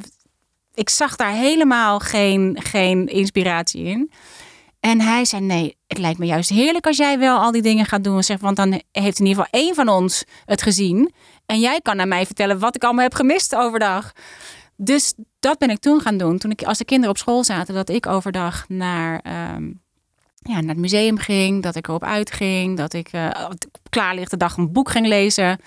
[0.74, 4.10] ik zag daar helemaal geen, geen inspiratie in.
[4.80, 7.86] En hij zei: Nee, het lijkt me juist heerlijk als jij wel al die dingen
[7.86, 8.22] gaat doen.
[8.22, 11.12] Zeg, want dan heeft in ieder geval één van ons het gezien.
[11.46, 14.12] En jij kan naar mij vertellen wat ik allemaal heb gemist overdag.
[14.76, 16.38] Dus dat ben ik toen gaan doen.
[16.38, 19.20] Toen ik, als de kinderen op school zaten, dat ik overdag naar.
[19.20, 19.70] Ehm,
[20.44, 23.30] ja, naar het museum ging, dat ik erop uitging, dat ik uh,
[23.88, 25.58] klaar ligt de dag een boek ging lezen.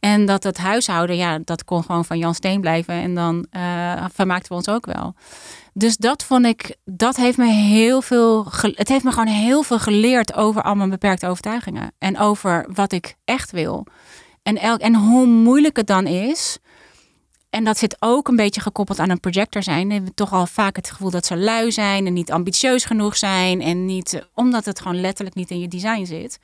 [0.00, 2.94] En dat het huishouden, ja, dat kon gewoon van Jan Steen blijven.
[2.94, 5.14] En dan uh, vermaakten we ons ook wel.
[5.72, 9.78] Dus dat vond ik, dat heeft me heel veel, het heeft me gewoon heel veel
[9.78, 11.92] geleerd over al mijn beperkte overtuigingen.
[11.98, 13.86] En over wat ik echt wil.
[14.42, 16.58] En, elk, en hoe moeilijk het dan is
[17.54, 19.86] en dat zit ook een beetje gekoppeld aan een projector zijn.
[19.86, 23.16] We hebben toch al vaak het gevoel dat ze lui zijn en niet ambitieus genoeg
[23.16, 23.60] zijn.
[23.60, 26.38] En niet, omdat het gewoon letterlijk niet in je design zit.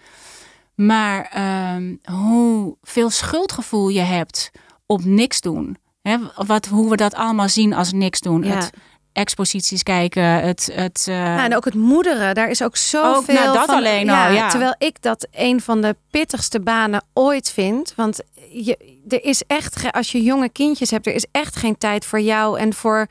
[0.74, 1.32] Maar
[1.76, 4.50] um, hoe veel schuldgevoel je hebt
[4.86, 5.76] op niks doen.
[6.02, 6.16] Hè?
[6.34, 8.42] Wat, hoe we dat allemaal zien als niks doen.
[8.42, 8.70] Het
[9.12, 10.24] exposities kijken.
[10.24, 11.14] Het, het, uh...
[11.14, 13.74] ja, en ook het moederen, daar is ook zoveel ook, nou, dat van.
[13.74, 14.48] alleen ja, al, ja.
[14.48, 17.92] Terwijl ik dat een van de pittigste banen ooit vind.
[17.96, 18.20] Want
[18.52, 22.20] je, er is echt, als je jonge kindjes hebt, er is echt geen tijd voor
[22.20, 23.06] jou en voor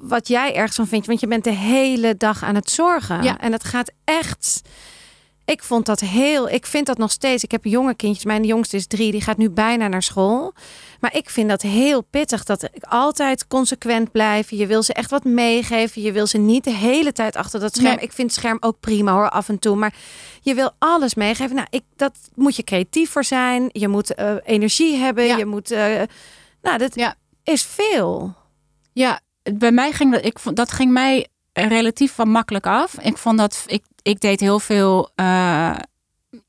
[0.00, 1.06] wat jij ergens van vindt.
[1.06, 3.22] Want je bent de hele dag aan het zorgen.
[3.22, 3.38] Ja.
[3.38, 4.62] En het gaat echt.
[5.46, 6.48] Ik vond dat heel.
[6.48, 7.44] Ik vind dat nog steeds.
[7.44, 8.24] Ik heb jonge kindjes.
[8.24, 9.10] Mijn jongste is drie.
[9.10, 10.52] Die gaat nu bijna naar school.
[11.00, 12.44] Maar ik vind dat heel pittig.
[12.44, 14.50] Dat ik altijd consequent blijf.
[14.50, 16.02] Je wil ze echt wat meegeven.
[16.02, 17.94] Je wil ze niet de hele tijd achter dat scherm.
[17.94, 18.04] Nee.
[18.04, 19.76] Ik vind het scherm ook prima hoor, af en toe.
[19.76, 19.94] Maar
[20.40, 21.54] je wil alles meegeven.
[21.56, 23.68] Nou, ik, dat moet je creatief voor zijn.
[23.72, 25.24] Je moet uh, energie hebben.
[25.24, 25.36] Ja.
[25.36, 25.72] Je moet.
[25.72, 26.02] Uh,
[26.62, 27.14] nou, dat Ja.
[27.44, 28.34] is veel.
[28.92, 29.20] Ja,
[29.52, 32.94] bij mij ging dat, ik vond, dat ging mij relatief van makkelijk af.
[33.00, 35.10] Ik vond dat, ik, ik deed heel veel.
[35.16, 35.76] Uh,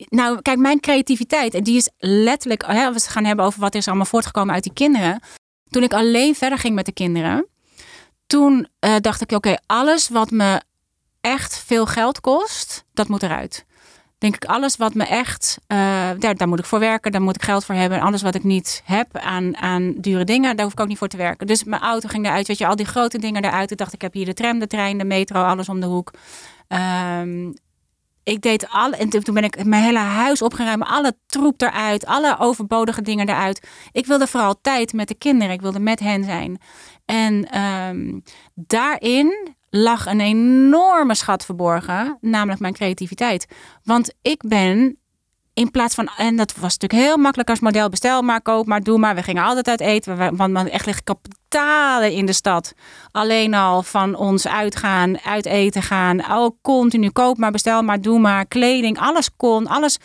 [0.08, 3.88] nou, kijk, mijn creativiteit, en die is letterlijk, hè, we gaan hebben over wat is
[3.88, 5.20] allemaal voortgekomen uit die kinderen.
[5.70, 7.46] Toen ik alleen verder ging met de kinderen,
[8.26, 10.62] toen uh, dacht ik, oké, alles wat me
[11.20, 13.66] echt veel geld kost, dat moet eruit.
[14.18, 15.78] Denk ik, alles wat me echt, uh,
[16.18, 17.98] daar, daar moet ik voor werken, daar moet ik geld voor hebben.
[17.98, 20.98] En alles wat ik niet heb aan, aan dure dingen, daar hoef ik ook niet
[20.98, 21.46] voor te werken.
[21.46, 23.70] Dus mijn auto ging eruit, weet je, al die grote dingen eruit.
[23.70, 26.10] Ik dacht, ik heb hier de tram, de trein, de metro, alles om de hoek.
[26.68, 27.54] Um,
[28.22, 32.38] ik deed alle, en toen ben ik mijn hele huis opgeruimd, alle troep eruit, alle
[32.38, 33.68] overbodige dingen eruit.
[33.92, 36.60] Ik wilde vooral tijd met de kinderen, ik wilde met hen zijn.
[37.04, 38.22] En um,
[38.54, 43.46] daarin lag een enorme schat verborgen, namelijk mijn creativiteit.
[43.84, 44.98] Want ik ben
[45.58, 48.82] in plaats van, en dat was natuurlijk heel makkelijk als model, bestel maar, koop maar,
[48.82, 49.14] doe maar.
[49.14, 52.72] We gingen altijd uit eten, want man echt ligt kapitalen in de stad.
[53.10, 58.18] Alleen al van ons uitgaan, uit eten gaan, ook continu koop maar, bestel maar, doe
[58.18, 59.98] maar, kleding, alles kon, alles.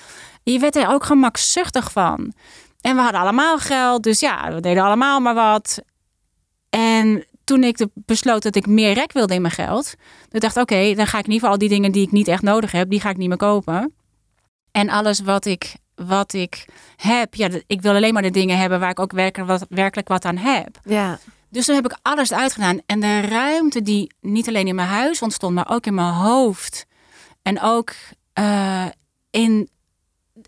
[0.44, 2.34] Je werd er ook gemakzuchtig van.
[2.82, 5.82] En we hadden allemaal geld, dus ja, we deden allemaal maar wat.
[6.70, 9.94] En toen ik besloot dat ik meer rek wilde in mijn geld,
[10.30, 12.12] toen dacht ik, oké, dan ga ik in ieder geval al die dingen die ik
[12.12, 13.94] niet echt nodig heb, die ga ik niet meer kopen.
[14.74, 16.66] En alles wat ik, wat ik
[16.98, 20.08] heb, ja, ik wil alleen maar de dingen hebben waar ik ook werkelijk wat, werkelijk
[20.08, 20.80] wat aan heb.
[20.84, 21.20] Ja.
[21.50, 22.82] Dus toen heb ik alles uitgedaan.
[22.86, 26.86] En de ruimte die niet alleen in mijn huis ontstond, maar ook in mijn hoofd.
[27.42, 27.94] En ook
[28.40, 28.86] uh,
[29.30, 29.70] in.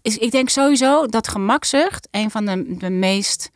[0.02, 3.50] Is, ik denk sowieso dat gemakzucht een van de, de meest.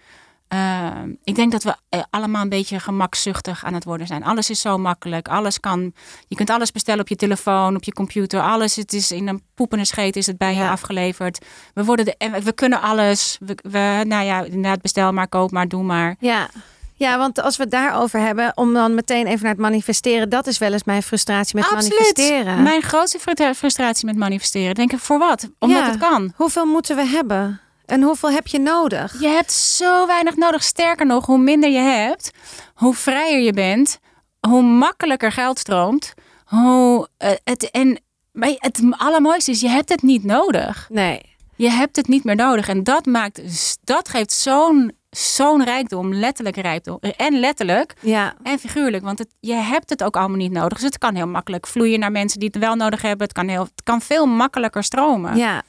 [0.54, 0.88] Uh,
[1.24, 1.76] ik denk dat we
[2.10, 4.24] allemaal een beetje gemakzuchtig aan het worden zijn.
[4.24, 5.28] Alles is zo makkelijk.
[5.28, 5.94] Alles kan.
[6.28, 8.42] Je kunt alles bestellen op je telefoon, op je computer.
[8.42, 8.76] Alles.
[8.76, 10.72] Het is in een poepende scheet is het bij je Ja.
[10.72, 11.46] afgeleverd.
[11.74, 13.38] We worden de, en we kunnen alles.
[13.40, 16.16] We, we, nou ja, inderdaad, bestel maar, koop maar, doe maar.
[16.20, 16.50] Ja.
[16.94, 20.48] Ja, want als we het daarover hebben, om dan meteen even naar het manifesteren, dat
[20.48, 22.64] is wel eens mijn frustratie met manifesteren.
[22.64, 24.76] Mijn grootste frustra- frustratie met manifesteren.
[24.76, 25.50] Denk ik, voor wat?
[25.60, 25.90] Omdat Ja.
[25.90, 26.34] het kan.
[26.36, 27.60] Hoeveel moeten we hebben?
[27.90, 29.22] En hoeveel heb je nodig?
[29.22, 30.64] Je hebt zo weinig nodig.
[30.64, 32.32] Sterker nog, hoe minder je hebt,
[32.74, 34.00] hoe vrijer je bent,
[34.48, 36.14] hoe makkelijker geld stroomt.
[36.46, 38.00] Hoe, eh, het, en
[38.32, 40.88] maar het allermooiste is, je hebt het niet nodig.
[40.92, 41.22] Nee.
[41.56, 42.68] Je hebt het niet meer nodig.
[42.68, 43.42] En dat maakt,
[43.84, 46.98] dat geeft zo'n zo'n rijkdom, letterlijk rijkdom.
[47.18, 48.34] En letterlijk Ja.
[48.44, 49.04] en figuurlijk.
[49.04, 50.78] Want het, je hebt het ook allemaal niet nodig.
[50.78, 53.24] Dus het kan heel makkelijk vloeien naar mensen die het wel nodig hebben.
[53.28, 55.38] Het kan, heel, het kan veel makkelijker stromen.
[55.38, 55.62] Ja,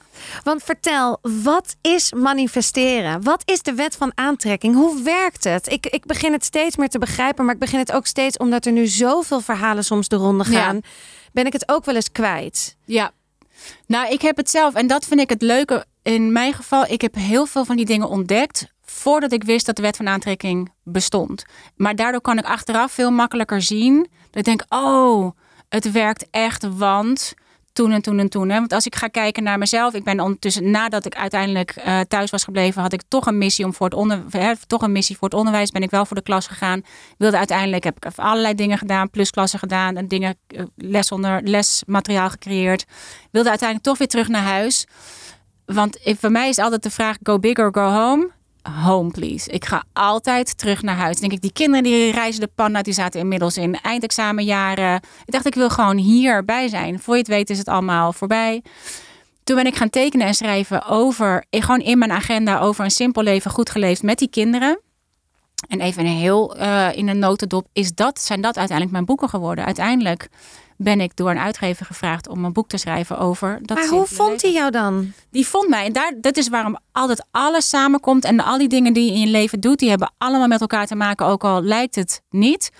[0.43, 3.23] want vertel, wat is manifesteren?
[3.23, 4.75] Wat is de wet van aantrekking?
[4.75, 5.71] Hoe werkt het?
[5.71, 8.65] Ik, ik begin het steeds meer te begrijpen, maar ik begin het ook steeds omdat
[8.65, 10.61] er nu zoveel verhalen soms de ronde Ja.
[10.63, 10.79] gaan.
[11.33, 12.77] Ben ik het ook wel eens kwijt?
[12.85, 13.11] Ja.
[13.87, 16.85] Nou, ik heb het zelf, en dat vind ik het leuke in mijn geval.
[16.87, 20.07] Ik heb heel veel van die dingen ontdekt voordat ik wist dat de wet van
[20.07, 21.45] aantrekking bestond.
[21.75, 24.07] Maar daardoor kan ik achteraf veel makkelijker zien.
[24.21, 25.31] Dat ik denk, oh,
[25.69, 27.33] het werkt echt, want
[27.73, 28.49] toen en toen en toen.
[28.49, 28.59] Hè?
[28.59, 32.31] Want als ik ga kijken naar mezelf, ik ben ondertussen, nadat ik uiteindelijk eh, thuis
[32.31, 35.17] was gebleven, had ik toch een missie om voor het onder, hè, toch een missie
[35.17, 35.71] voor het onderwijs.
[35.71, 36.81] Ben ik wel voor de klas gegaan.
[37.17, 42.85] Wilde uiteindelijk heb ik allerlei dingen gedaan, plusklassen gedaan en dingen, eh, lesmateriaal gecreëerd.
[43.31, 44.85] Wilde uiteindelijk toch weer terug naar huis.
[45.65, 48.29] Want voor mij is altijd de vraag: go big or go home.
[48.63, 49.51] Home, please.
[49.51, 51.19] Ik ga altijd terug naar huis.
[51.19, 54.95] Denk ik, die kinderen die reizen de pan die zaten inmiddels in eindexamenjaren.
[55.25, 56.99] Ik dacht, ik wil gewoon hierbij zijn.
[56.99, 58.63] Voor je het weet is het allemaal voorbij.
[59.43, 63.23] Toen ben ik gaan tekenen en schrijven over, gewoon in mijn agenda, over een simpel
[63.23, 64.79] leven goed geleefd met die kinderen.
[65.67, 69.29] En even een heel eh, in een notendop, is dat, zijn dat uiteindelijk mijn boeken
[69.29, 69.65] geworden.
[69.65, 70.29] Uiteindelijk
[70.83, 74.05] ben ik door een uitgever gevraagd om een boek te schrijven over dat maar hoe
[74.05, 75.13] vond hij jou dan?
[75.31, 75.85] die vond mij.
[75.85, 78.25] En daar, dat is waarom altijd alles samenkomt.
[78.25, 80.87] En al die dingen die je in je leven doet, die hebben allemaal met elkaar
[80.87, 81.25] te maken.
[81.25, 82.71] Ook al lijkt het niet.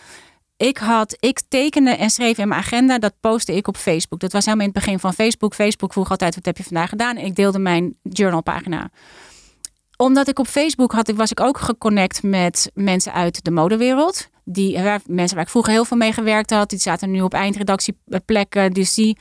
[0.58, 2.98] Ik had, ik tekende en schreef in mijn agenda.
[2.98, 4.20] Dat postte ik op Facebook.
[4.20, 5.54] Dat was helemaal in het begin van Facebook.
[5.54, 7.18] Facebook vroeg altijd, wat heb je vandaag gedaan?
[7.18, 8.90] En ik deelde mijn journalpagina.
[9.98, 14.30] Omdat ik op Facebook had, was ik ook geconnect met mensen uit de modewereld.
[14.44, 17.34] Die, waar, mensen waar ik vroeger heel veel mee gewerkt had, die zaten nu op
[17.34, 18.72] eindredactieplekken.
[18.72, 19.18] Dus die,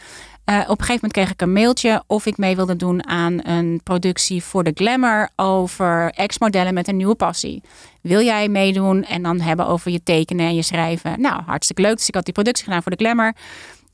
[0.51, 3.47] uh, op een gegeven moment kreeg ik een mailtje of ik mee wilde doen aan
[3.47, 7.63] een productie voor de Glamour over ex-modellen met een nieuwe passie.
[8.03, 11.21] Wil jij meedoen en dan hebben over je tekenen en je schrijven?
[11.21, 11.97] Nou, hartstikke leuk.
[11.97, 13.35] Dus ik had die productie gedaan voor de Glamour.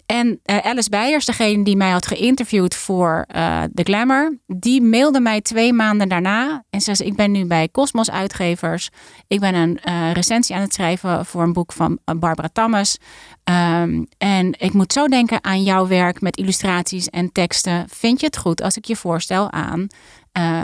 [0.06, 5.20] En uh, Alice Beijers, degene die mij had geïnterviewd voor uh, The Glamour, die mailde
[5.20, 8.90] mij twee maanden daarna en zei: Ik ben nu bij Cosmos Uitgevers.
[9.26, 12.96] Ik ben een uh, recensie aan het schrijven voor een boek van Barbara Thomas.
[13.44, 17.84] Um, en ik moet zo denken aan jouw werk met illustraties en teksten.
[17.88, 19.86] Vind je het goed als ik je voorstel aan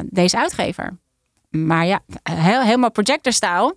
[0.05, 0.99] deze uitgever?
[1.51, 3.77] Maar ja, helemaal projectorstyle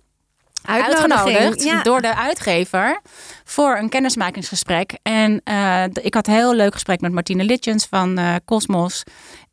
[0.66, 3.00] uitgenodigd door de uitgever
[3.44, 4.98] voor een kennismakingsgesprek.
[5.02, 9.02] En uh, ik had een heel leuk gesprek met Martine Litjens van uh, Cosmos.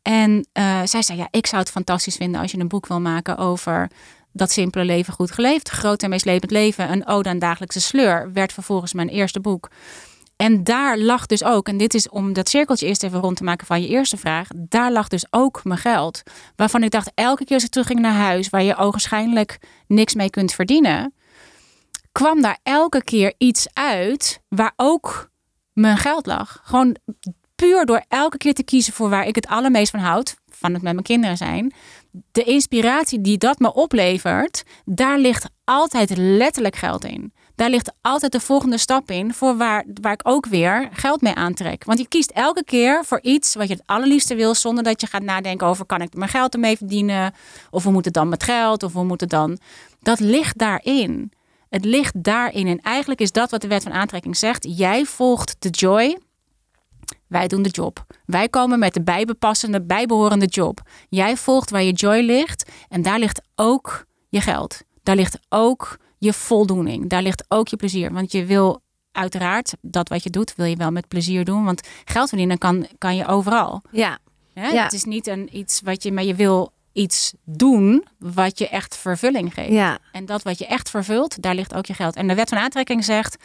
[0.02, 3.00] En uh, zij zei, ja, ik zou het fantastisch vinden als je een boek wil
[3.00, 3.90] maken over
[4.32, 5.68] dat simpele leven goed geleefd.
[5.68, 9.70] Groot en meeslepend leven, een ode aan dagelijkse sleur, werd vervolgens mijn eerste boek.
[10.36, 13.44] En daar lag dus ook, en dit is om dat cirkeltje eerst even rond te
[13.44, 14.48] maken van je eerste vraag.
[14.56, 16.22] Daar lag dus ook mijn geld.
[16.56, 20.30] Waarvan ik dacht, elke keer als ik terugging naar huis, waar je ogenschijnlijk niks mee
[20.30, 21.14] kunt verdienen,
[22.12, 25.30] kwam daar elke keer iets uit waar ook
[25.72, 26.60] mijn geld lag.
[26.64, 26.96] Gewoon
[27.54, 30.82] puur door elke keer te kiezen voor waar ik het allermeest van houd, van het
[30.82, 31.72] met mijn kinderen zijn.
[32.32, 38.32] De inspiratie die dat me oplevert, daar ligt altijd letterlijk geld in daar ligt altijd
[38.32, 41.84] de volgende stap in voor waar, waar ik ook weer geld mee aantrek.
[41.84, 45.06] Want je kiest elke keer voor iets wat je het allerliefste wil, zonder dat je
[45.06, 47.34] gaat nadenken over kan ik mijn geld ermee verdienen?
[47.70, 48.82] Of hoe moet het dan met geld?
[48.82, 49.58] Of hoe moet het dan?
[50.00, 51.32] Dat ligt daarin.
[51.68, 52.66] Het ligt daarin.
[52.66, 54.66] En eigenlijk is dat wat de wet van aantrekking zegt.
[54.76, 56.18] Jij volgt de joy.
[57.28, 58.06] Wij doen de job.
[58.26, 60.80] Wij komen met de bijbepassende, bijbehorende job.
[61.08, 62.70] Jij volgt waar je joy ligt.
[62.88, 64.82] En daar ligt ook je geld.
[65.02, 67.08] Daar ligt ook je voldoening.
[67.08, 68.12] Daar ligt ook je plezier.
[68.12, 68.82] Want je wil
[69.12, 71.64] uiteraard dat wat je doet, wil je wel met plezier doen.
[71.64, 73.82] Want geld verdienen kan, kan je overal.
[73.90, 74.18] Ja.
[74.54, 74.82] ja.
[74.82, 78.96] Het is niet een iets wat je, maar je wil iets doen wat je echt
[78.96, 79.72] vervulling geeft.
[79.72, 79.98] Ja.
[80.12, 82.16] En dat wat je echt vervult, daar ligt ook je geld.
[82.16, 83.36] En de wet van aantrekking zegt: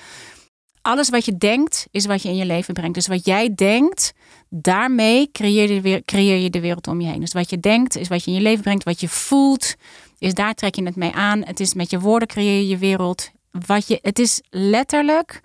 [0.82, 2.94] alles wat je denkt, is wat je in je leven brengt.
[2.94, 4.14] Dus wat jij denkt,
[4.50, 7.20] daarmee creëer je, creëer je de wereld om je heen.
[7.20, 8.84] Dus wat je denkt, is wat je in je leven brengt.
[8.84, 9.76] Wat je voelt,
[10.20, 11.44] is daar trek je het mee aan.
[11.46, 13.30] Het is met je woorden creëer je je wereld.
[13.52, 15.42] Wat je, het is letterlijk,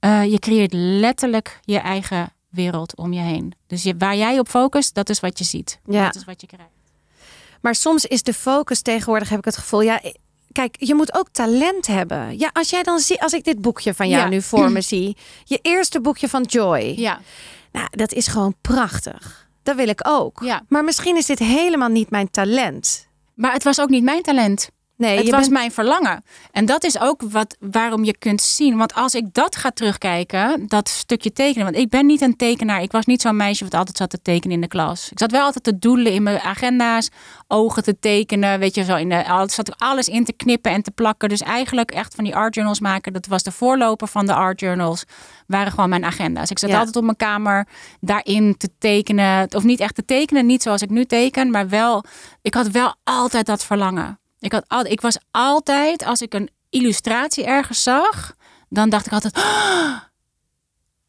[0.00, 3.52] uh, je creëert letterlijk je eigen wereld om je heen.
[3.66, 5.80] Dus je, waar jij op focust, dat is wat je ziet.
[5.84, 6.04] Ja.
[6.04, 6.70] Dat is wat je krijgt.
[7.60, 10.00] Maar soms is de focus tegenwoordig, heb ik het gevoel, ja,
[10.52, 12.38] kijk, je moet ook talent hebben.
[12.38, 15.16] Ja, als jij dan ziet, als ik dit boekje van jou nu voor me zie,
[15.44, 16.94] je eerste boekje van Joy.
[16.96, 17.20] Ja.
[17.72, 19.48] Nou, dat is gewoon prachtig.
[19.62, 20.40] Dat wil ik ook.
[20.44, 20.62] Ja.
[20.68, 23.05] Maar misschien is dit helemaal niet mijn talent.
[23.36, 24.70] Maar het was ook niet mijn talent.
[24.96, 26.24] Nee, het was mijn verlangen.
[26.52, 28.76] En dat is ook wat, waarom je kunt zien.
[28.76, 31.64] Want als ik dat ga terugkijken, dat stukje tekenen.
[31.64, 32.82] Want ik ben niet een tekenaar.
[32.82, 35.10] Ik was niet zo'n meisje wat altijd zat te tekenen in de klas.
[35.10, 37.08] Ik zat wel altijd te doelen in mijn agenda's.
[37.48, 38.58] Ogen te tekenen.
[38.58, 41.28] Weet je, zo in de, zat ik alles in te knippen en te plakken.
[41.28, 43.12] Dus eigenlijk echt van die art journals maken.
[43.12, 45.04] Dat was de voorloper van de art journals.
[45.46, 46.50] Waren gewoon mijn agenda's.
[46.50, 47.66] Ik zat altijd op mijn kamer
[48.00, 49.54] daarin te tekenen.
[49.54, 50.46] Of niet echt te tekenen.
[50.46, 51.50] Niet zoals ik nu teken.
[51.50, 52.04] Maar wel,
[52.42, 54.18] ik had wel altijd dat verlangen.
[54.38, 58.34] Ik, had al, ik was altijd, als ik een illustratie ergens zag,
[58.68, 59.36] dan dacht ik altijd.
[59.36, 59.96] Oh!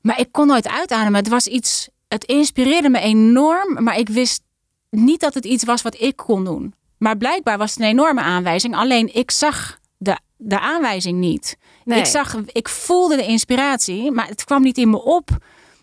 [0.01, 1.15] Maar ik kon nooit uitademen.
[1.15, 1.89] Het was iets.
[2.07, 4.41] Het inspireerde me enorm, maar ik wist
[4.89, 6.73] niet dat het iets was wat ik kon doen.
[6.97, 8.75] Maar blijkbaar was het een enorme aanwijzing.
[8.75, 11.57] Alleen ik zag de, de aanwijzing niet.
[11.85, 15.29] Ik zag, ik voelde de inspiratie, maar het kwam niet in me op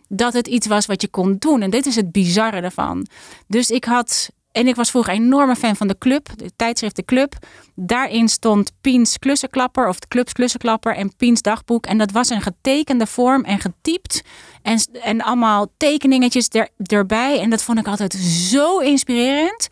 [0.09, 1.62] dat het iets was wat je kon doen.
[1.62, 3.07] En dit is het bizarre ervan.
[3.46, 6.96] Dus ik had en ik was vroeger een enorme fan van de club, de tijdschrift
[6.96, 7.34] De Club.
[7.74, 11.86] Daarin stond Piens Klussenklapper of de Clubs Klussenklapper en Piens Dagboek.
[11.86, 14.22] En dat was een getekende vorm en getypt.
[14.62, 17.40] En, en allemaal tekeningetjes er, erbij.
[17.40, 19.68] En dat vond ik altijd zo inspirerend.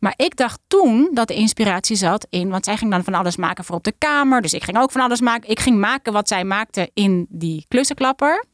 [0.00, 3.36] Maar ik dacht toen dat de inspiratie zat in, want zij ging dan van alles
[3.36, 4.42] maken voor op de kamer.
[4.42, 5.50] Dus ik ging ook van alles maken.
[5.50, 8.44] Ik ging maken wat zij maakte in die klussenklapper.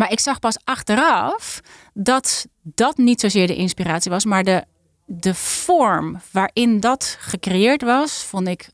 [0.00, 1.60] Maar ik zag pas achteraf
[1.94, 4.64] dat dat niet zozeer de inspiratie was, maar de,
[5.06, 8.68] de vorm waarin dat gecreëerd was, vond ik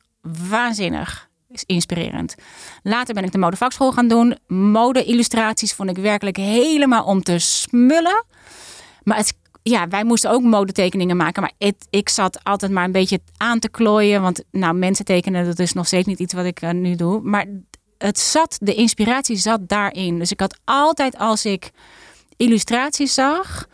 [0.48, 1.28] waanzinnig
[1.66, 2.34] inspirerend.
[2.82, 4.38] Later ben ik de modevakschool gaan doen.
[4.46, 8.24] Mode-illustraties vond ik werkelijk helemaal om te smullen.
[9.02, 11.42] Maar het, ja, wij moesten ook modetekeningen maken.
[11.42, 11.52] Maar
[11.90, 14.22] ik zat altijd maar een beetje aan te klooien.
[14.22, 17.20] Want nou, mensen tekenen, dat is nog steeds niet iets wat ik uh, nu doe.
[17.22, 17.46] Maar
[17.98, 20.18] het zat, de inspiratie zat daarin.
[20.18, 21.70] Dus ik had altijd als ik
[22.36, 23.66] illustraties zag,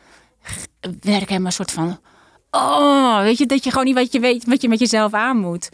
[0.81, 2.01] werd ik helemaal een soort van.
[2.51, 5.37] Oh, weet je, dat je gewoon niet wat je weet, wat je met jezelf aan
[5.37, 5.69] moet.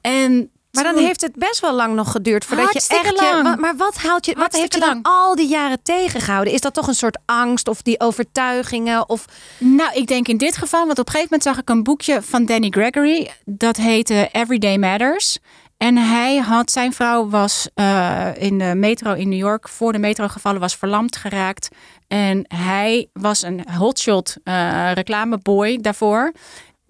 [0.00, 3.20] En Maar dan heeft het best wel lang nog geduurd voordat je echt.
[3.20, 3.60] Lang.
[3.60, 4.34] maar wat haalt je?
[4.34, 6.52] Wat heeft je dan al die jaren tegengehouden?
[6.52, 9.08] Is dat toch een soort angst of die overtuigingen?
[9.08, 9.24] Of
[9.58, 12.22] Nou, ik denk in dit geval, want op een gegeven moment zag ik een boekje
[12.22, 13.30] van Danny Gregory.
[13.44, 15.38] Dat heette Everyday Matters.
[15.82, 19.98] En hij had, zijn vrouw was eh, in de metro in New York, voor de
[19.98, 21.68] metro gevallen, was verlamd geraakt.
[22.08, 26.32] En hij was een hotshot eh reclameboy daarvoor.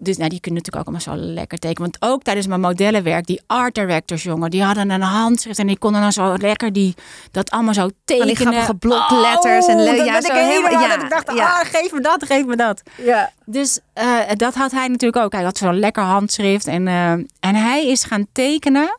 [0.03, 1.91] Dus nou, die kunnen natuurlijk ook allemaal zo lekker tekenen.
[1.91, 5.77] Want ook tijdens mijn modellenwerk, die art directors, jongen, die hadden een handschrift en die
[5.77, 6.95] konden dan zo lekker die,
[7.31, 8.27] dat allemaal zo tekenen.
[8.27, 11.37] die grappige blokletters en le- dat ja, zo ik helemaal, helemaal- dat ja, ik dacht,
[11.37, 11.45] ja.
[11.59, 12.81] ah, geef me dat, geef me dat.
[13.03, 13.31] ja.
[13.45, 15.31] Dus eh, dat had hij natuurlijk ook.
[15.31, 16.67] Hij had zo'n lekker handschrift.
[16.67, 18.97] En, eh, en hij is gaan tekenen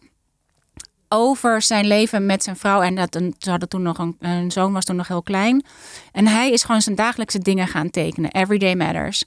[1.08, 2.80] over zijn leven met zijn vrouw.
[2.82, 5.64] En dat, een- ze hadden toen nog een, een zoon, was toen nog heel klein.
[6.12, 8.30] En hij is gewoon zijn dagelijkse dingen gaan tekenen.
[8.30, 9.24] Everyday Matters.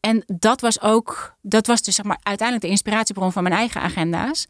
[0.00, 3.80] En dat was ook, dat was dus zeg maar uiteindelijk de inspiratiebron van mijn eigen
[3.80, 4.46] agenda's.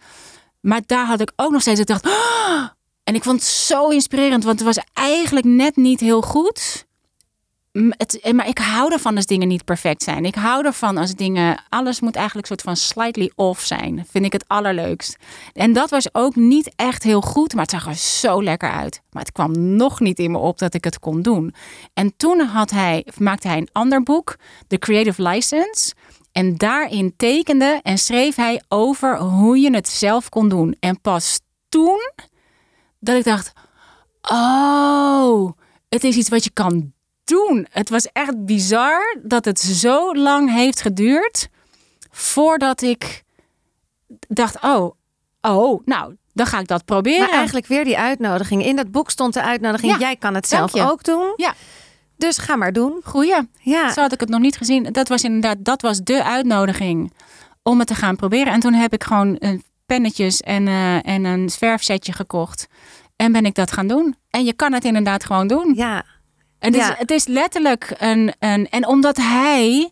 [0.61, 2.69] Maar daar had ik ook nog steeds, ik dacht, "Ah!"
[3.05, 6.87] en ik vond het zo inspirerend, want het was eigenlijk net niet heel goed.
[7.73, 10.25] Het, eh, maar ik hou ervan als dingen niet perfect zijn.
[10.25, 14.07] Ik hou ervan als dingen, alles moet eigenlijk soort van slightly off zijn.
[14.11, 15.17] Vind ik het allerleukst.
[15.53, 19.01] En dat was ook niet echt heel goed, maar het zag er zo lekker uit.
[19.11, 21.55] Maar het kwam nog niet in me op dat ik het kon doen.
[21.95, 25.95] En toen had hij, maakte hij een ander boek, The Creative License.
[26.33, 30.77] En daarin tekende en schreef hij over hoe je het zelf kon doen.
[30.81, 32.11] En pas toen
[33.01, 33.53] dat ik dacht:
[34.21, 35.51] Oh,
[35.89, 36.93] het is iets wat je kan
[37.31, 37.67] doen.
[37.71, 41.49] Het was echt bizar dat het zo lang heeft geduurd
[42.11, 43.23] voordat ik
[44.29, 44.95] dacht: Oh,
[45.41, 47.21] oh, nou, dan ga ik dat proberen.
[47.21, 48.65] Maar eigenlijk weer die uitnodiging.
[48.65, 51.33] In dat boek stond de uitnodiging: Ja, jij kan het zelf ook doen.
[51.37, 51.55] Ja.
[52.17, 53.01] Dus ga maar doen.
[53.05, 53.49] Goeie.
[53.61, 53.93] Ja.
[53.93, 54.83] Zo had ik het nog niet gezien.
[54.93, 57.13] Dat was inderdaad, dat was de uitnodiging
[57.63, 58.53] om het te gaan proberen.
[58.53, 62.67] En toen heb ik gewoon een pennetjes en, eh, en een verfsetje gekocht.
[63.17, 64.17] En ben ik dat gaan doen.
[64.31, 65.73] En je kan het inderdaad gewoon doen.
[65.77, 66.05] Ja.
[66.61, 66.93] En het, Ja.
[66.93, 68.69] is, het is letterlijk een, een.
[68.71, 69.91] En omdat hij.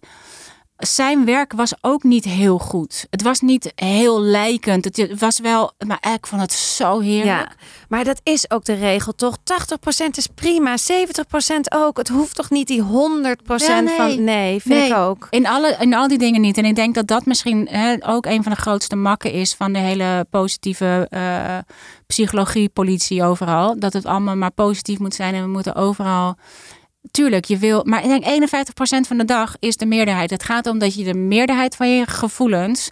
[0.78, 3.06] Zijn werk was ook niet heel goed.
[3.10, 4.84] Het was niet heel lijkend.
[4.84, 5.72] Het was wel.
[5.86, 7.26] Maar ik vond het zo heerlijk.
[7.26, 7.48] Ja,
[7.88, 9.36] maar dat is ook de regel toch?
[9.36, 10.80] 80% is prima, 70%
[11.68, 11.96] ook.
[11.96, 12.86] Het hoeft toch niet die 100%
[13.56, 13.96] Ja, nee.
[13.96, 14.24] van...
[14.24, 14.88] Nee, vind Nee.
[14.88, 15.26] ik ook.
[15.30, 16.58] In, alle, in al die dingen niet.
[16.58, 19.72] En ik denk dat dat misschien hè, ook een van de grootste makken is van
[19.72, 21.58] de hele positieve eh,
[22.06, 23.78] psychologie, politie overal.
[23.78, 26.36] Dat het allemaal maar positief moet zijn en we moeten overal.
[27.10, 27.84] Tuurlijk, je wil.
[27.84, 28.44] Maar ik denk
[29.04, 30.30] 51% van de dag is de meerderheid.
[30.30, 32.90] Het gaat om dat je de meerderheid van je gevoelens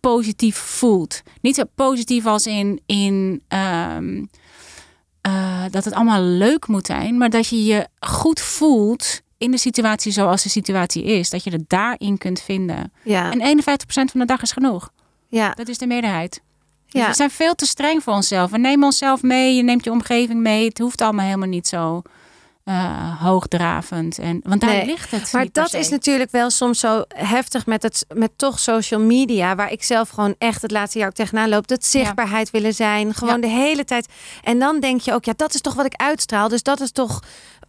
[0.00, 1.22] positief voelt.
[1.40, 4.24] Niet zo positief als in, in ehm,
[5.20, 9.58] eh, dat het allemaal leuk moet zijn, maar dat je je goed voelt in de
[9.58, 11.30] situatie zoals de situatie is.
[11.30, 12.92] Dat je het daarin kunt vinden.
[13.04, 14.90] Ja, En 51% van de dag is genoeg.
[15.28, 16.42] ja, Dat is de meerderheid.
[16.88, 17.08] Dus ja.
[17.08, 18.50] We zijn veel te streng voor onszelf.
[18.50, 20.68] We nemen onszelf mee, je neemt je omgeving mee.
[20.68, 22.02] Het hoeft allemaal helemaal niet zo
[22.68, 24.18] eh, hoogdravend.
[24.18, 25.32] En, want daar Nee, ligt het.
[25.32, 29.72] Maar dat is natuurlijk wel soms zo heftig met, het, met toch social media, waar
[29.72, 31.66] ik zelf gewoon echt het laatste jaar ook tegenaan loop.
[31.68, 33.40] Dat zichtbaarheid willen zijn, gewoon Ja.
[33.40, 34.06] de hele tijd.
[34.42, 36.48] En dan denk je ook, ja, dat is toch wat ik uitstraal.
[36.48, 37.22] Dus dat is toch,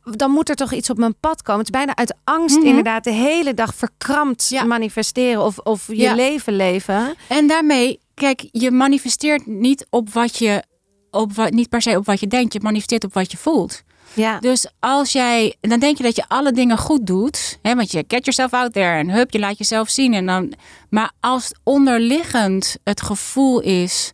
[0.04, 1.66] dan moet er toch iets op mijn pad komen.
[1.66, 2.66] Het is bijna uit angst Mhm.
[2.68, 4.64] inderdaad de hele dag verkrampt Ja.
[4.64, 6.16] manifesteren of, of je Ja.
[6.16, 7.16] leven leven.
[7.28, 10.64] En daarmee, kijk, je manifesteert niet op wat je,
[11.12, 12.54] op wat, niet per se op wat je denkt.
[12.54, 13.84] Je manifesteert op wat je voelt.
[14.20, 17.92] Ja, Dus als jij, dan denk je dat je alle dingen goed doet, hè, want
[17.92, 20.14] je get yourself out there en hup, je laat jezelf zien.
[20.14, 20.54] En dan,
[20.90, 24.12] maar als onderliggend het gevoel is,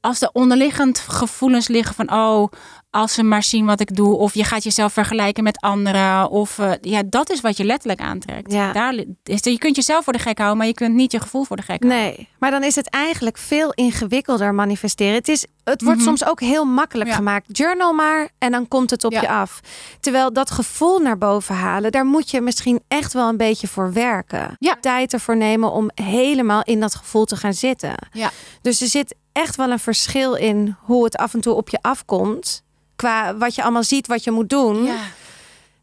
[0.00, 2.48] als er onderliggend gevoelens liggen van, oh,
[2.90, 6.58] als ze maar zien wat ik doe, of je gaat jezelf vergelijken met anderen, of
[6.58, 8.52] eh, ja, dat is wat je letterlijk aantrekt.
[8.52, 8.72] Ja.
[8.72, 11.44] Daar, is, je kunt jezelf voor de gek houden, maar je kunt niet je gevoel
[11.44, 12.02] voor de gek houden.
[12.02, 15.14] Nee, maar dan is het eigenlijk veel ingewikkelder manifesteren.
[15.14, 16.08] Het, is, het wordt Mhm.
[16.08, 17.16] soms ook heel makkelijk Ja.
[17.16, 17.56] gemaakt.
[17.56, 19.20] Journal maar en dan komt het op Ja.
[19.20, 19.60] je af.
[20.00, 23.92] Terwijl dat gevoel naar boven halen, daar moet je misschien echt wel een beetje voor
[23.92, 24.56] werken.
[24.58, 24.76] Ja.
[24.80, 27.94] Tijd ervoor nemen om helemaal in dat gevoel te gaan zitten.
[28.12, 28.30] Ja.
[28.62, 31.78] Dus er zit echt wel een verschil in hoe het af en toe op je
[31.80, 32.62] afkomt.
[33.00, 34.84] Qua wat je allemaal ziet, wat je moet doen.
[34.84, 35.02] Ja.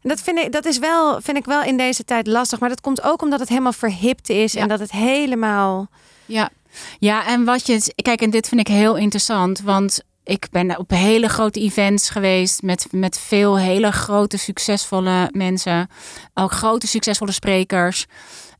[0.02, 2.60] En Dat, vind ik, dat is wel, vind ik wel in deze tijd lastig.
[2.60, 4.52] Maar dat komt ook omdat het helemaal verhipt is.
[4.52, 4.60] Ja.
[4.60, 5.88] En dat het helemaal...
[6.26, 6.50] Ja.
[6.98, 7.92] ja, en wat je.
[8.02, 9.60] Kijk, en dit vind ik heel interessant.
[9.60, 12.62] Want ik ben op hele grote events geweest.
[12.62, 15.88] Met, met veel hele grote, succesvolle mensen.
[16.34, 18.06] Ook grote, succesvolle sprekers.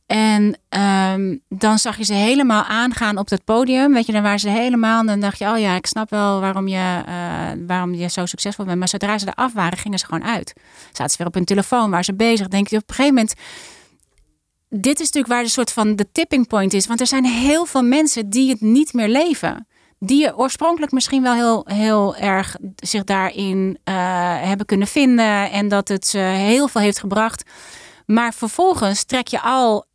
[0.09, 3.93] En ehm, dan zag je ze helemaal aangaan op dat podium.
[3.93, 5.05] Weet je, dan waren ze helemaal.
[5.05, 8.65] Dan dacht je, oh ja, ik snap wel waarom je, eh, waarom je zo succesvol
[8.65, 8.79] bent.
[8.79, 10.53] Maar zodra ze eraf waren, gingen ze gewoon uit.
[10.91, 12.47] Zaten ze weer op hun telefoon, waren ze bezig.
[12.47, 13.35] Denk je op een gegeven moment
[14.69, 16.87] dit is natuurlijk waar de soort van de tipping point is.
[16.87, 19.67] Want er zijn heel veel mensen die het niet meer leven.
[19.99, 23.95] die oorspronkelijk misschien wel heel, heel erg zich daarin uh,
[24.41, 27.43] hebben kunnen vinden en dat het ze heel veel heeft gebracht.
[28.05, 29.85] Maar vervolgens trek je al,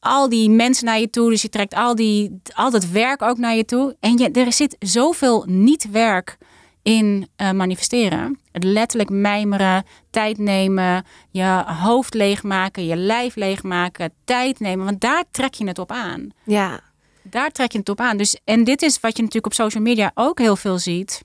[0.00, 1.30] al die mensen naar je toe.
[1.30, 3.96] Dus je trekt al, die, al dat werk ook naar je toe.
[4.00, 6.38] En je, er zit zoveel niet-werk
[6.82, 8.38] in uh, manifesteren.
[8.52, 14.84] Het letterlijk mijmeren, tijd nemen, je hoofd leegmaken, je lijf leegmaken, tijd nemen.
[14.84, 16.28] Want daar trek je het op aan.
[16.44, 16.80] Ja.
[17.22, 18.16] Daar trek je het op aan.
[18.16, 21.22] Dus, en dit is wat je natuurlijk op social media ook heel veel ziet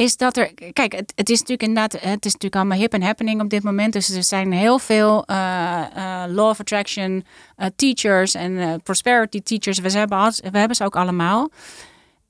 [0.00, 3.02] is dat er, kijk, het, het, is natuurlijk inderdaad, het is natuurlijk allemaal hip en
[3.02, 3.92] happening op dit moment.
[3.92, 7.24] Dus er zijn heel veel uh, uh, law of attraction
[7.56, 9.78] uh, teachers en prosperity teachers.
[9.78, 11.50] We hebben, we hebben ze ook allemaal.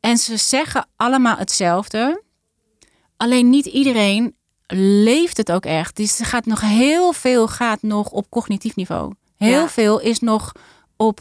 [0.00, 2.22] En ze zeggen allemaal hetzelfde.
[3.16, 4.34] Alleen niet iedereen
[5.02, 5.96] leeft het ook echt.
[5.96, 9.14] Dus er gaat nog heel veel gaat nog op cognitief niveau.
[9.36, 10.52] Heel veel is nog
[10.96, 11.20] op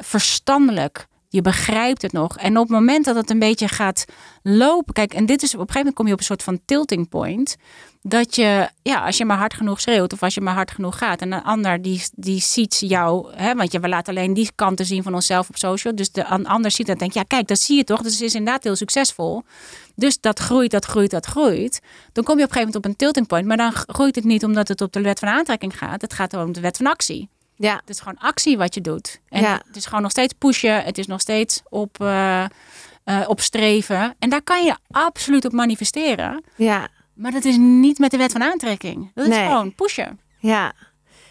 [0.00, 2.36] verstandelijk je begrijpt het nog.
[2.36, 4.04] En op het moment dat het een beetje gaat
[4.42, 4.94] lopen.
[4.94, 7.08] Kijk, en dit is op een gegeven moment kom je op een soort van tilting
[7.08, 7.56] point.
[8.02, 10.98] Dat je, ja, als je maar hard genoeg schreeuwt of als je maar hard genoeg
[10.98, 11.20] gaat.
[11.20, 14.86] En een ander die, die ziet jou, hè, want je, we laten alleen die kanten
[14.86, 15.94] zien van onszelf op social.
[15.94, 18.02] Dus de ander ziet dat en denkt, ja, kijk, dat zie je toch.
[18.02, 19.42] Dus het is inderdaad heel succesvol.
[19.94, 21.80] Dus dat groeit, dat groeit, dat groeit.
[22.12, 23.46] Dan kom je op een gegeven moment op een tilting point.
[23.46, 26.00] Maar dan groeit het niet omdat het op de wet van aantrekking gaat.
[26.00, 27.28] Het gaat om de wet van actie.
[27.56, 27.76] Ja.
[27.76, 29.20] Het is gewoon actie wat je doet.
[29.28, 29.60] En ja.
[29.66, 30.84] het is gewoon nog steeds pushen.
[30.84, 32.44] Het is nog steeds op, uh,
[33.04, 34.14] uh, op streven.
[34.18, 36.44] En daar kan je absoluut op manifesteren.
[36.56, 36.88] Ja.
[37.14, 39.10] Maar dat is niet met de wet van aantrekking.
[39.14, 40.20] Dat is gewoon pushen.
[40.38, 40.72] Ja.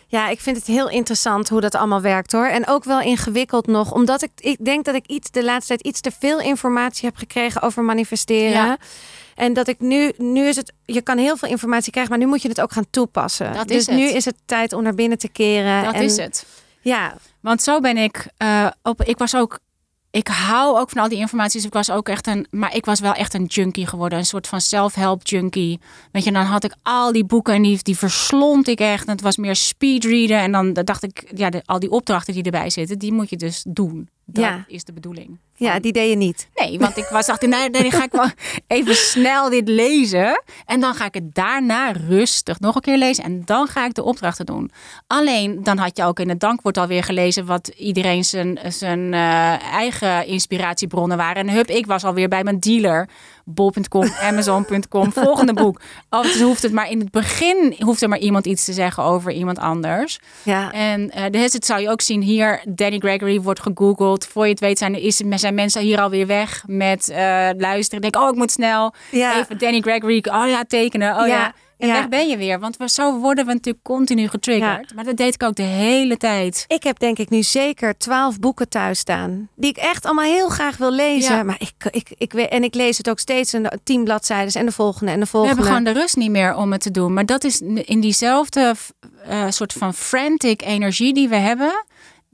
[0.08, 2.46] Ja, ik vind het heel interessant hoe dat allemaal werkt hoor.
[2.46, 3.92] En ook wel ingewikkeld nog.
[3.92, 7.18] Omdat ik, ik denk dat ik iets de laatste tijd iets te veel informatie heb
[7.18, 8.66] gekregen over manifesteren.
[8.66, 8.78] Ja.
[9.36, 12.32] En dat ik nu, nu is het, je kan heel veel informatie krijgen, maar nu
[12.32, 13.54] moet je het ook gaan toepassen.
[13.54, 15.84] Dat dus is nu is het tijd om naar binnen te keren.
[15.84, 16.46] Dat en, is het.
[16.82, 17.16] Ja.
[17.40, 19.04] Want zo ben ik uh, op.
[19.04, 19.60] Ik was ook
[20.16, 21.58] ik hou ook van al die informatie.
[21.58, 22.48] Dus ik was ook echt een.
[22.52, 24.20] Maar ik was wel echt een junkie geworden.
[24.20, 25.80] Een soort van self-help junkie.
[26.12, 29.06] Weet je, dan had ik al die boeken en die, die verslond ik echt.
[29.06, 30.40] En het was meer speedreaden.
[30.40, 33.38] En dan dacht ik, ja, de, al die opdrachten die erbij zitten, die moet je
[33.38, 34.10] dus doen.
[34.26, 34.66] Dat ja.
[34.68, 35.38] is de bedoeling.
[35.58, 36.50] Ja, die deed je niet.
[36.56, 38.30] Nee, want ik was dacht, nee, nee, ga ik wel
[38.68, 40.44] even snel dit lezen.
[40.66, 43.24] En dan ga ik het daarna rustig nog een keer lezen.
[43.24, 44.72] En dan ga ik de opdrachten doen.
[45.08, 49.74] Alleen, dan had je ook in het dankwoord alweer gelezen wat iedereen zijn, zijn uh,
[49.74, 51.48] eigen inspiratiebronnen waren.
[51.48, 53.10] En hup, ik was alweer bij mijn dealer
[53.46, 55.82] bol.com, amazon.com, volgende boek.
[56.10, 59.04] Of dus hoeft het maar in het begin hoeft er maar iemand iets te zeggen
[59.04, 60.20] over iemand anders.
[60.44, 60.72] Ja.
[60.72, 62.62] En uh, dus het zou je ook zien hier.
[62.68, 64.28] Danny Gregory wordt gegoogeld.
[64.28, 67.16] Voor je het weet zijn, is, zijn mensen hier alweer weg met uh,
[67.58, 68.02] luisteren.
[68.02, 69.40] Denk, oh, ik moet snel ja.
[69.40, 70.24] even Danny Gregory.
[70.32, 71.16] Oh ja, tekenen.
[71.16, 71.36] Oh ja.
[71.38, 71.54] ja.
[71.78, 71.94] En ja.
[71.94, 72.60] weg ben je weer.
[72.60, 74.90] Want we, zo worden we natuurlijk continu getriggerd.
[74.90, 74.96] Ja.
[74.96, 76.66] Maar dat deed ik ook de hele tijd.
[76.68, 79.50] Ik heb denk ik nu zeker twaalf boeken thuis staan.
[79.56, 81.36] Die ik echt allemaal heel graag wil lezen.
[81.36, 81.44] Ja.
[81.44, 84.54] Maar ik, ik, ik, en ik lees het ook steeds in tien bladzijden.
[84.54, 85.56] En de volgende en de volgende.
[85.56, 87.14] We hebben gewoon de rust niet meer om het te doen.
[87.14, 88.76] Maar dat is in diezelfde
[89.30, 91.84] uh, soort van frantic energie die we hebben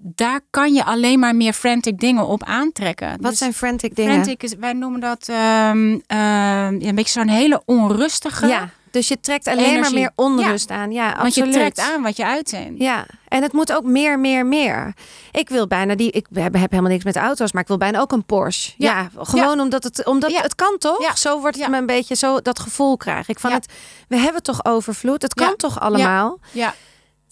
[0.03, 3.09] daar kan je alleen maar meer frantic dingen op aantrekken.
[3.09, 4.13] Wat dus zijn frantic dingen?
[4.13, 8.47] Frantic is, wij noemen dat um, uh, ja, een beetje zo'n hele onrustige.
[8.47, 9.81] Ja, dus je trekt alleen energie.
[9.81, 10.75] maar meer onrust ja.
[10.75, 10.91] aan.
[10.91, 11.53] Ja, Want absoluut.
[11.53, 12.81] je trekt aan wat je uitzendt.
[12.81, 14.93] Ja, en het moet ook meer, meer, meer.
[15.31, 16.11] Ik wil bijna die.
[16.11, 18.71] Ik heb, heb helemaal niks met auto's, maar ik wil bijna ook een Porsche.
[18.77, 21.17] Ja, ja gewoon omdat het, omdat het kan toch?
[21.17, 23.73] Zo wordt het me een beetje zo dat gevoel krijg ik van het.
[24.07, 25.21] We hebben toch overvloed.
[25.21, 26.39] Het kan toch allemaal.
[26.51, 26.73] ja.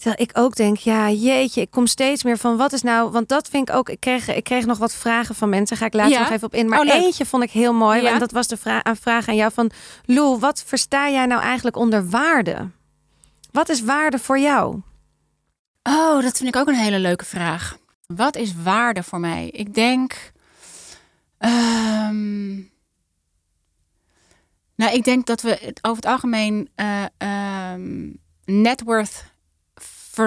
[0.00, 3.28] Terwijl ik ook denk, ja, jeetje, ik kom steeds meer van wat is nou, want
[3.28, 3.88] dat vind ik ook.
[3.88, 6.20] Ik kreeg, ik kreeg nog wat vragen van mensen, ga ik later ja.
[6.20, 6.68] nog even op in.
[6.68, 8.12] Maar oh, eentje vond ik heel mooi, ja.
[8.12, 9.70] en dat was de vraag, een vraag aan jou van
[10.04, 12.70] Lou, wat versta jij nou eigenlijk onder waarde?
[13.50, 14.80] Wat is waarde voor jou?
[15.82, 17.78] Oh, dat vind ik ook een hele leuke vraag.
[18.06, 19.48] Wat is waarde voor mij?
[19.48, 20.32] Ik denk.
[21.38, 22.70] Um,
[24.74, 27.04] nou, ik denk dat we het over het algemeen uh,
[27.72, 29.29] um, net worth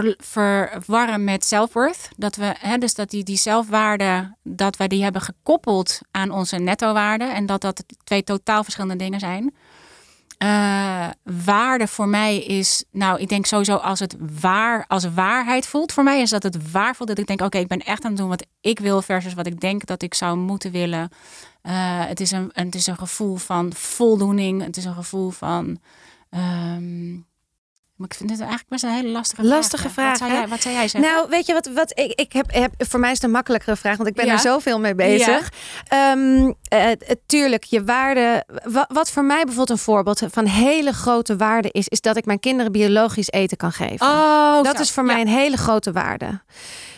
[0.02, 2.10] ver, verwarren met self-worth.
[2.18, 6.58] Dat we, hè, dus dat die, die zelfwaarde, dat wij die hebben gekoppeld aan onze
[6.58, 7.26] netto-waarde.
[7.26, 9.54] En dat dat twee totaal verschillende dingen zijn.
[10.44, 11.08] Uh,
[11.46, 16.04] waarde voor mij is, nou, ik denk sowieso als het waar, als waarheid voelt voor
[16.04, 18.20] mij, is dat het waar voelt dat ik denk, oké, ik ben echt aan het
[18.20, 21.10] doen wat ik wil versus wat ik denk dat ik zou moeten willen.
[21.64, 25.80] Uh, het, is een, het is een gevoel van voldoening, het is een gevoel van
[26.30, 27.26] um,
[28.04, 29.56] Maar ik vind het eigenlijk best een hele lastige vraag.
[29.56, 31.12] Lastige vraag, Wat zou, jij, wat zou jij zeggen?
[31.12, 31.66] Nou, weet je wat?
[31.74, 34.26] wat ik, ik heb, heb, voor mij is het een makkelijkere vraag, want ik ben
[34.26, 34.32] Ja.
[34.34, 35.52] er zoveel mee bezig.
[35.88, 36.88] Ehm, eh,
[37.26, 38.44] tuurlijk, je waarde.
[38.64, 42.26] Wat, wat voor mij bijvoorbeeld een voorbeeld van hele grote waarde is, is dat ik
[42.26, 44.08] mijn kinderen biologisch eten kan geven.
[44.08, 44.82] oh, dat zo.
[44.82, 45.12] is voor Ja.
[45.12, 46.42] mij een hele grote waarde.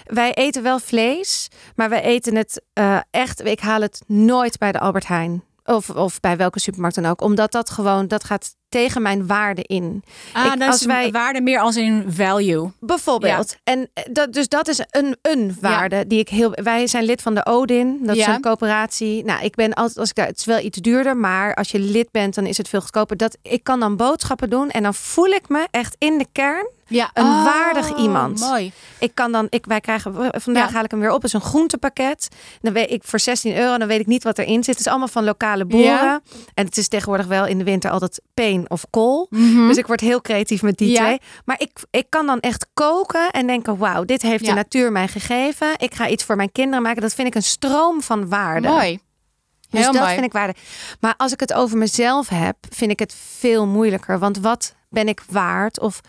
[0.05, 3.45] Wij eten wel vlees, maar wij eten het eh, echt.
[3.45, 5.43] Ik haal het nooit bij de Albert Heijn.
[5.65, 7.21] Of, of bij welke supermarkt dan ook.
[7.21, 10.03] Omdat dat gewoon, dat gaat tegen mijn waarde in.
[10.33, 12.71] Ah, ik- als is wij- waarde meer als in value.
[12.79, 13.55] Bijvoorbeeld.
[13.63, 16.51] En eh, dat, dus dat is een, een waarde die ik heel.
[16.51, 17.99] Wij zijn lid van de Odin.
[18.03, 19.23] Dat is een coöperatie.
[19.25, 20.27] Nou, ik ben altijd als ik daar.
[20.27, 23.17] Het is wel iets duurder, maar als je lid bent, dan is het veel goedkoper.
[23.17, 26.67] Dat ik kan dan boodschappen doen en dan voel ik me echt in de kern.
[26.87, 27.09] Ja.
[27.13, 28.39] Een Oh, waardig iemand.
[28.39, 28.71] Mooi.
[28.99, 32.27] Ik kan dan, ik, wij krijgen, vandaag haal ik hem weer op, is een groentepakket.
[32.61, 34.75] Dan weet ik voor 16 euro, dan weet ik niet wat erin zit.
[34.75, 36.21] Het is allemaal van lokale boeren.
[36.53, 39.27] En het is tegenwoordig wel in de winter altijd peen of kool.
[39.29, 39.67] Mhm.
[39.67, 41.19] Dus ik word heel creatief met die twee.
[41.45, 45.07] Maar ik, ik kan dan echt koken en denken: wauw, dit heeft de natuur mij
[45.07, 45.67] gegeven.
[45.77, 47.01] Ik ga iets voor mijn kinderen maken.
[47.01, 48.67] Dat vind ik een stroom van waarde.
[48.67, 48.99] Mooi.
[49.75, 50.13] Dus Heel dat mooi.
[50.13, 50.53] vind ik waarde.
[50.99, 54.19] Maar als ik het over mezelf heb, vind ik het veel moeilijker.
[54.19, 55.79] Want wat ben ik waard?
[55.79, 56.01] Of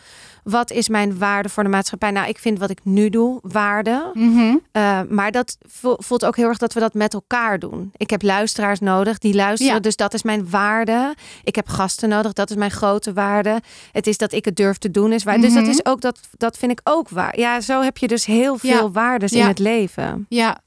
[0.44, 2.10] wat is mijn waarde voor de maatschappij?
[2.10, 4.10] Nou, ik vind wat ik nu doe waarde.
[4.14, 4.56] Mhm.
[4.72, 7.90] Uh, maar dat vo- voelt ook heel erg dat we dat met elkaar doen.
[7.96, 9.80] Ik heb luisteraars nodig die luisteren, Ja.
[9.80, 11.14] dus dat is mijn waarde.
[11.44, 13.60] Ik heb gasten nodig, dat is mijn grote waarde.
[13.92, 15.40] Het is dat ik het durf te doen, is waar.
[15.40, 15.70] Dus dat Mhm.
[15.70, 17.38] is ook dat, dat vind ik ook waar.
[17.38, 18.90] Ja, zo heb je dus heel veel Ja.
[18.90, 19.40] waardes Ja.
[19.40, 20.26] in het leven.
[20.28, 20.58] Ja,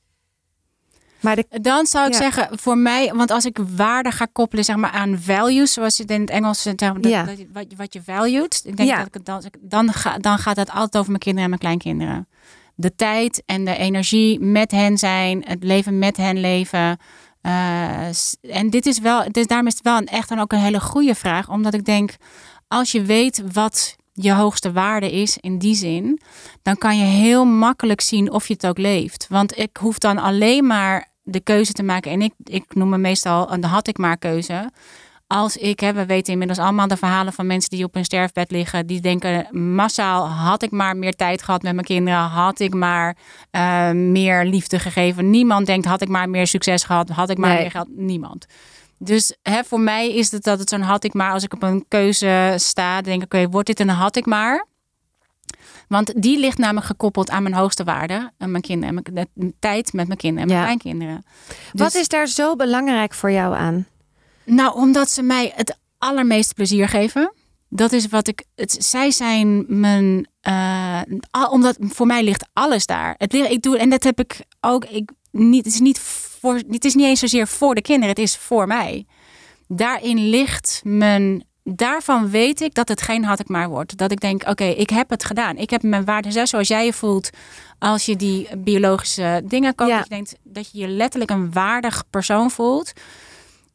[1.22, 2.18] Maar de, dan zou ik Ja.
[2.20, 6.02] zeggen, voor mij, want als ik waarde ga koppelen zeg maar, aan values, zoals je
[6.02, 7.24] het in het Engels zegt, zeg maar, dat, Ja.
[7.24, 8.98] dat je- wat, je- wat je valued, ik denk Ja.
[8.98, 11.62] dat ik het dan, dan, ga, dan gaat het altijd over mijn kinderen en mijn
[11.78, 12.28] kleinkinderen.
[12.76, 16.98] De tijd en de energie met hen zijn, het leven met hen leven.
[17.42, 18.08] Eh,
[18.42, 20.80] en dit is wel, dus daarom is het wel een, echt dan ook een hele
[20.80, 22.16] goede vraag, omdat ik denk,
[22.68, 26.20] als je weet wat je hoogste waarde is in die zin,
[26.62, 29.26] dan kan je heel makkelijk zien of je het ook leeft.
[29.30, 32.12] Want ik hoef dan alleen maar de keuze te maken.
[32.12, 34.70] En ik, ik noem me meestal een had ik maar keuze.
[35.28, 38.52] Als ik, hè, we weten inmiddels allemaal de verhalen van mensen die op hun sterfbed
[38.52, 38.88] liggen.
[38.88, 42.20] Die denken massaal, had ik maar meer tijd gehad met mijn kinderen.
[42.20, 43.18] Had ik maar
[43.52, 45.30] eh, meer liefde gegeven.
[45.30, 47.10] Niemand denkt, had ik maar meer succes gehad.
[47.10, 47.60] Had ik maar Nee.
[47.62, 47.88] meer geld.
[47.90, 48.46] Niemand.
[48.98, 51.32] Dus hè, voor mij is het dat het zo'n had ik maar.
[51.32, 54.66] Als ik op een keuze sta, denk ik, oké, wordt dit een had ik maar?
[55.90, 58.32] Want die ligt namelijk gekoppeld aan mijn hoogste waarde.
[58.38, 58.98] En mijn kinderen.
[58.98, 60.76] En mijn, de tijd met mijn kinderen en mijn Ja.
[60.76, 61.24] kleinkinderen.
[61.74, 63.88] wat Dus- is daar zo belangrijk voor jou aan?
[64.46, 67.34] Nou, omdat ze mij het allermeeste plezier geven.
[67.70, 68.44] Dat is wat ik.
[68.56, 70.28] Het, zij zijn mijn.
[70.42, 73.16] eh, al- omdat voor mij ligt alles daar.
[73.18, 74.86] Het, ik doe, en dat heb ik ook.
[74.86, 78.20] Ik, niet, het, is niet voor, het is niet eens zozeer voor de kinderen, het
[78.20, 79.06] is voor mij.
[79.68, 81.44] Daarin ligt mijn.
[81.76, 83.98] Daarvan weet ik dat het geen had ik maar wordt.
[83.98, 85.58] Dat ik denk, oké, ik heb het gedaan.
[85.58, 87.30] Ik heb mijn waarde zes, zoals jij je voelt
[87.80, 89.92] als je die biologische dingen koopt.
[89.92, 89.98] Ja.
[89.98, 92.94] Dat je denkt dat je je letterlijk een waardig persoon voelt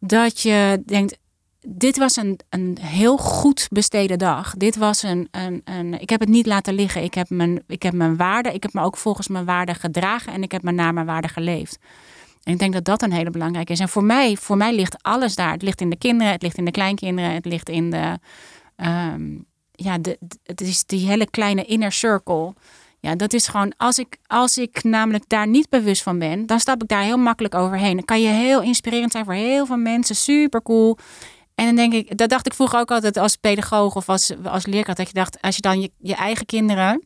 [0.07, 1.18] dat je denkt,
[1.66, 4.55] dit was een, een heel goed besteden dag.
[4.55, 6.01] Dit was een, een, een.
[6.01, 7.03] Ik heb het niet laten liggen.
[7.03, 8.53] Ik heb, mijn, ik heb mijn waarde.
[8.53, 10.32] Ik heb me ook volgens mijn waarde gedragen.
[10.32, 11.78] En ik heb me naar mijn waarde geleefd.
[12.45, 13.80] En ik denk dat dat een hele belangrijke is.
[13.80, 15.53] En voor mij, voor mij ligt alles daar.
[15.53, 18.18] Het ligt in de kinderen, het ligt in de kleinkinderen, het ligt in de.
[18.76, 19.36] ehm,
[19.72, 22.55] ja, de, het is die hele kleine inner circle.
[23.01, 26.61] Ja, dat is gewoon, als ik, als ik namelijk daar niet bewust van ben, dan
[26.61, 27.97] stap ik daar heel makkelijk overheen.
[27.97, 30.99] Dan kan je heel inspirerend zijn voor heel veel mensen, super cool.
[31.55, 34.66] En dan denk ik, dat dacht ik vroeger ook altijd als pedagoog of als, als
[34.66, 37.05] leerkracht, dat je dacht, als je dan je, je eigen kinderen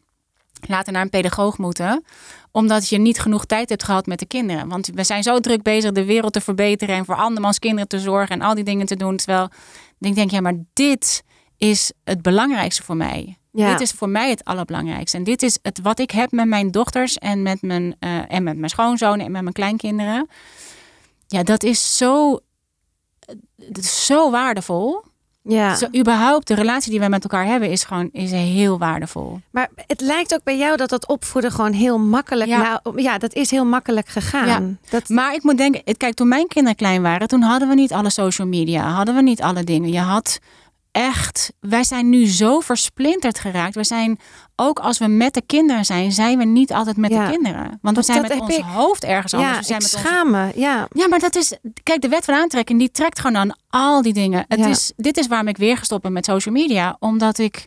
[0.66, 2.04] laten naar een pedagoog moeten,
[2.50, 4.68] omdat je niet genoeg tijd hebt gehad met de kinderen.
[4.68, 7.98] Want we zijn zo druk bezig de wereld te verbeteren en voor andermans kinderen te
[7.98, 9.16] zorgen en al die dingen te doen.
[9.16, 9.48] Terwijl
[10.00, 11.24] ik denk, ja, maar dit
[11.56, 13.38] is het belangrijkste voor mij.
[13.52, 13.70] Ja.
[13.70, 15.16] Dit is voor mij het allerbelangrijkste.
[15.16, 18.42] En dit is het wat ik heb met mijn dochters en met mijn, eh, en
[18.42, 20.28] met mijn schoonzoon en met mijn kleinkinderen.
[21.26, 22.40] Ja, dat is zo,
[23.56, 25.04] dat is zo waardevol.
[25.48, 25.74] Ja.
[25.74, 29.40] Zo, überhaupt de relatie die wij met elkaar hebben is gewoon is heel waardevol.
[29.50, 32.50] Maar het lijkt ook bij jou dat dat opvoeden gewoon heel makkelijk.
[32.50, 32.80] Ja.
[32.82, 34.78] Nou, ja, dat is heel makkelijk gegaan.
[34.90, 37.92] Dat, Maar ik moet denken, kijk, toen mijn kinderen klein waren, toen hadden we niet
[37.92, 39.92] alle social media, hadden we niet alle dingen.
[39.92, 40.38] Je had
[40.92, 43.74] echt, wij zijn nu zo versplinterd geraakt.
[43.74, 44.18] We zijn,
[44.56, 47.24] ook als we met de kinderen zijn, zijn we niet altijd met Ja.
[47.26, 47.78] de kinderen.
[47.82, 48.64] Want we zijn met ons ik.
[48.64, 49.52] hoofd ergens anders.
[49.52, 50.52] ja, We zijn met schaam me.
[50.54, 50.88] Ja.
[50.92, 54.12] Ja, maar dat is, kijk, de wet van aantrekking, die trekt gewoon aan al die
[54.12, 54.44] dingen.
[54.48, 54.66] Het Ja.
[54.66, 57.66] is, dit is waarom ik weer gestopt ben met social media, omdat ik,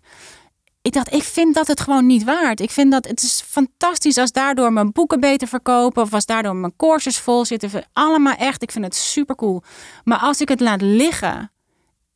[0.81, 2.59] ik dacht, ik vind dat het gewoon niet waard.
[2.59, 6.55] Ik vind dat het is fantastisch als daardoor mijn boeken beter verkopen of als daardoor
[6.55, 7.69] mijn courses vol zitten.
[7.93, 9.61] Allemaal echt, ik vind het super cool.
[10.03, 11.51] Maar als ik het laat liggen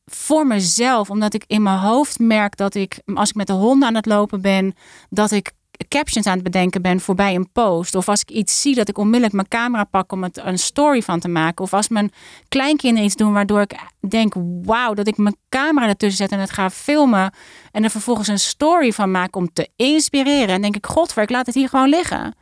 [0.06, 3.88] voor mezelf, omdat ik in mijn hoofd merk dat ik, als ik met de honden
[3.88, 4.76] aan het lopen ben,
[5.10, 5.52] dat ik
[5.88, 7.96] captions aan het bedenken ben voorbij een post.
[7.96, 11.02] Of als ik iets zie, dat ik onmiddellijk mijn camera pak om het een story
[11.02, 11.64] van te maken.
[11.64, 12.12] Of als mijn
[12.48, 14.34] kleinkinderen iets doen waardoor ik denk,
[14.64, 17.34] wauw, dat ik mijn camera ertussen zet en het ga filmen.
[17.72, 20.56] En er vervolgens een story van maak om te inspireren.
[20.56, 22.36] En denk ik, godver, ik laat het hier gewoon liggen.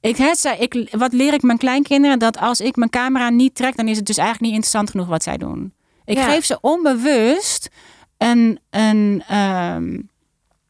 [0.00, 0.18] Ik,
[0.58, 2.18] ik, wat leer ik mijn kleinkinderen?
[2.18, 5.06] Dat als ik mijn camera niet trek, dan is het dus eigenlijk niet interessant genoeg
[5.06, 5.72] wat zij doen.
[6.04, 7.68] Ik geef ze onbewust
[8.18, 10.00] een, een, ehm,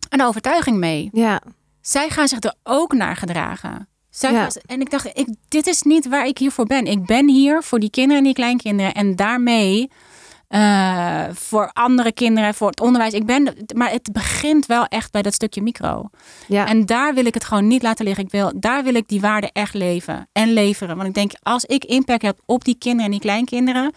[0.09, 1.09] een overtuiging mee.
[1.13, 1.41] Ja.
[1.81, 3.89] Zij gaan zich er ook naar gedragen.
[4.11, 4.49] Zij ja.
[4.67, 6.85] en ik dacht, ik, dit is niet waar ik hier voor ben.
[6.85, 8.95] Ik ben hier voor die kinderen en die kleinkinderen.
[8.95, 9.91] En daarmee
[10.49, 13.13] uh, voor andere kinderen, voor het onderwijs.
[13.13, 16.11] Ik ben, maar het begint wel echt bij dat stukje micro.
[16.47, 16.67] Ja.
[16.67, 18.25] En daar wil ik het gewoon niet laten liggen.
[18.25, 20.97] Ik wil, daar wil ik die waarde echt leven en leveren.
[20.97, 23.93] Want ik denk, als ik impact heb op die kinderen en die kleinkinderen,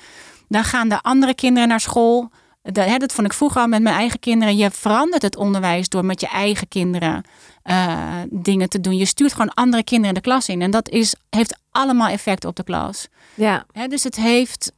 [0.47, 2.31] dan gaan de andere kinderen naar school.
[2.61, 4.57] Dat, dat vond ik vroeger al met mijn eigen kinderen.
[4.57, 7.23] Je verandert het onderwijs door met je eigen kinderen
[7.63, 8.97] uh, dingen te doen.
[8.97, 10.61] Je stuurt gewoon andere kinderen de klas in.
[10.61, 13.07] En dat is, heeft allemaal effect op de klas.
[13.33, 13.65] Ja.
[13.87, 14.71] dus het heeft.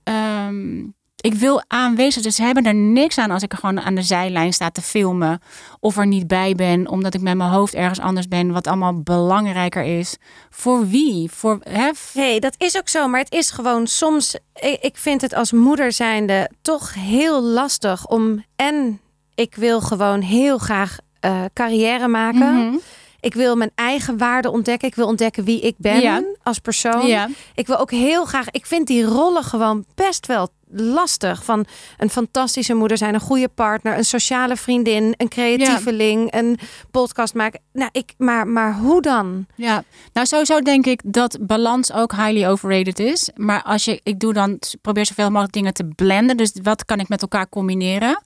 [0.48, 2.24] Um, ik wil aanwezig.
[2.24, 4.82] Dus ze hebben er niks aan als ik er gewoon aan de zijlijn sta te
[4.82, 5.42] filmen.
[5.80, 8.52] Of er niet bij ben, omdat ik met mijn hoofd ergens anders ben.
[8.52, 10.18] Wat allemaal belangrijker is.
[10.50, 11.32] Voor wie?
[11.32, 11.90] Voor, hè?
[12.14, 13.08] hey, dat is ook zo.
[13.08, 14.38] Maar het is gewoon soms.
[14.82, 18.46] Ik vind het als moeder zijnde toch heel lastig om.
[18.56, 19.00] En
[19.36, 22.54] ik wil gewoon heel graag uh, carrière maken.
[22.54, 22.76] Mhm.
[23.20, 24.88] Ik wil mijn eigen waarde ontdekken.
[24.88, 27.08] Ik wil ontdekken wie ik ben als persoon.
[27.08, 27.28] Ja.
[27.56, 28.50] Ik wil ook heel graag.
[28.50, 31.44] Ik vind die rollen gewoon best wel lastig.
[31.44, 31.66] Van
[31.98, 36.40] een fantastische moeder zijn, een goede partner, een sociale vriendin, een creatieveling, ja.
[36.40, 36.60] een
[36.92, 37.62] podcast maken.
[37.74, 39.46] Nou, ik, maar, maar hoe dan?
[39.56, 43.30] Ja, nou sowieso denk ik dat balans ook highly overrated is.
[43.36, 46.38] Maar als je, ik doe dan, probeer zoveel mogelijk dingen te blenden.
[46.38, 48.22] Dus wat kan ik met elkaar combineren?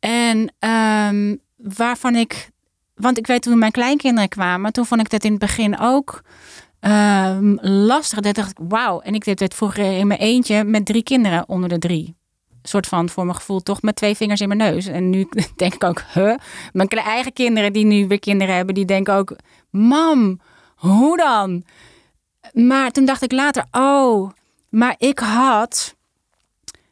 [0.00, 0.52] En
[1.08, 2.50] um, waarvan ik,
[2.94, 6.22] want ik weet toen mijn kleinkinderen kwamen, toen vond ik dat in het begin ook
[6.86, 8.20] uh, lastig.
[8.20, 9.00] Dat ik, wauw.
[9.00, 12.16] En ik deed het vroeger in mijn eentje met drie kinderen onder de drie.
[12.48, 14.86] Een soort van, voor mijn gevoel, toch met twee vingers in mijn neus.
[14.86, 16.34] En nu denk ik ook, huh?
[16.72, 19.36] Mijn eigen kinderen die nu weer kinderen hebben, die denken ook,
[19.70, 20.40] mam,
[20.74, 21.64] hoe dan?
[22.52, 24.30] Maar toen dacht ik later, oh,
[24.68, 25.95] maar ik had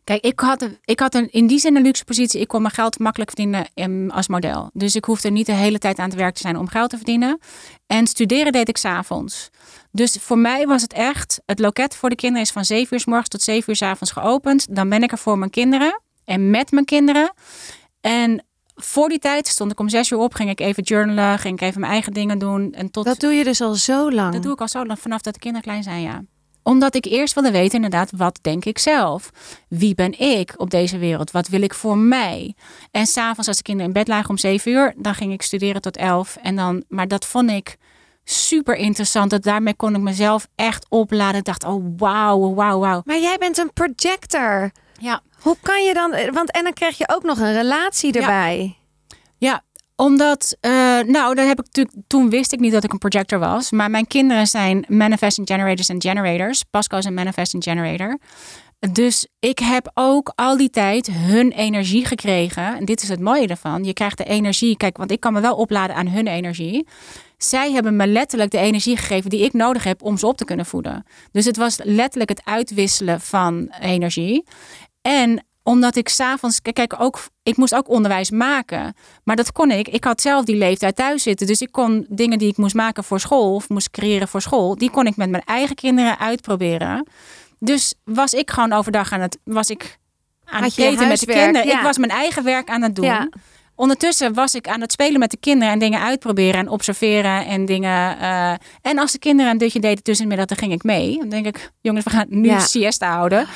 [0.05, 2.41] Kijk, ik had, ik had een, in die zin een luxe positie.
[2.41, 4.71] Ik kon mijn geld makkelijk verdienen in, als model.
[4.73, 6.97] Dus ik hoefde niet de hele tijd aan het werk te zijn om geld te
[6.97, 7.39] verdienen.
[7.87, 9.51] En studeren deed ik s'avonds.
[9.91, 13.01] Dus voor mij was het echt, het loket voor de kinderen is van 7 uur
[13.01, 14.77] s morgens tot 7 uur s avonds geopend.
[14.77, 17.33] Dan ben ik er voor mijn kinderen en met mijn kinderen.
[18.01, 18.45] En
[18.75, 21.69] voor die tijd stond ik om 6 uur op, ging ik even journalen, ging ik
[21.69, 22.73] even mijn eigen dingen doen.
[22.73, 23.05] En tot...
[23.05, 24.33] Dat doe je dus al zo lang?
[24.33, 26.23] Dat doe ik al zo lang, vanaf dat de kinderen klein zijn, ja
[26.65, 29.31] omdat ik eerst wilde weten, inderdaad, wat denk ik zelf?
[29.69, 31.31] Wie ben ik op deze wereld?
[31.31, 32.55] Wat wil ik voor mij?
[32.91, 35.81] En s'avonds, als de kinderen in bed lagen om zeven uur, dan ging ik studeren
[35.81, 36.37] tot elf.
[36.43, 37.77] En dan, maar dat vond ik
[38.25, 39.31] super interessant.
[39.31, 41.39] Dat daarmee kon ik mezelf echt opladen.
[41.39, 43.03] Ik dacht, oh wauw, wauw, wauw.
[43.05, 44.71] Maar jij bent een projector.
[45.01, 45.21] Ja.
[45.41, 46.11] Hoe kan je dan?
[46.33, 48.59] Want en dan krijg je ook nog een relatie erbij.
[48.59, 48.84] Ja,
[49.97, 50.71] omdat, uh,
[51.01, 51.89] nou, dat heb ik.
[52.07, 53.71] Toen wist ik niet dat ik een projector was.
[53.71, 56.63] Maar mijn kinderen zijn manifesting generators en generators.
[56.71, 58.19] Pascal is een manifesting generator.
[58.93, 62.77] Dus ik heb ook al die tijd hun energie gekregen.
[62.77, 63.85] En dit is het mooie ervan.
[63.85, 64.77] Je krijgt de energie.
[64.77, 66.87] Kijk, want ik kan me wel opladen aan hun energie.
[67.37, 70.45] Zij hebben me letterlijk de energie gegeven die ik nodig heb om ze op te
[70.45, 71.05] kunnen voeden.
[71.33, 74.45] Dus het was letterlijk het uitwisselen van energie.
[75.03, 78.95] En omdat ik s'avonds, kijk, ook, ik moest ook onderwijs maken.
[79.25, 79.89] Maar dat kon ik.
[79.89, 81.47] Ik had zelf die leeftijd thuis zitten.
[81.47, 84.77] Dus ik kon dingen die ik moest maken voor school of moest creëren voor school,
[84.77, 87.07] die kon ik met mijn eigen kinderen uitproberen.
[87.59, 89.99] Dus was ik gewoon overdag aan het, was ik
[90.45, 91.69] aan het eten met de kinderen.
[91.69, 93.33] Ik was mijn eigen werk aan het doen.
[93.77, 97.65] Ondertussen was ik aan het spelen met de kinderen en dingen uitproberen en observeren en
[97.65, 98.17] dingen.
[98.21, 98.51] Uh,
[98.83, 101.19] en als de kinderen een dutje deden tussenmiddag, dan ging ik mee.
[101.19, 102.59] Dan denk ik, jongens, we gaan nu ja.
[102.59, 103.47] siesta houden.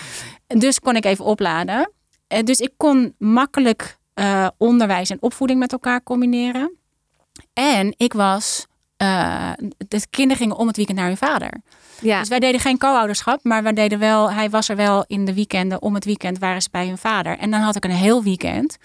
[0.47, 1.93] Dus kon ik even opladen.
[2.29, 6.77] Uh, dus ik kon makkelijk uh, onderwijs en opvoeding met elkaar combineren.
[7.53, 8.67] En ik was.
[9.89, 11.61] de kinderen gingen om het weekend naar hun vader.
[12.01, 12.19] Ja.
[12.19, 14.33] Dus wij deden geen co-ouderschap, maar wij deden wel.
[14.33, 15.83] Hij was er wel in de weekenden.
[15.83, 17.39] Om het weekend waren ze bij hun vader.
[17.39, 18.77] En dan had ik een heel weekend.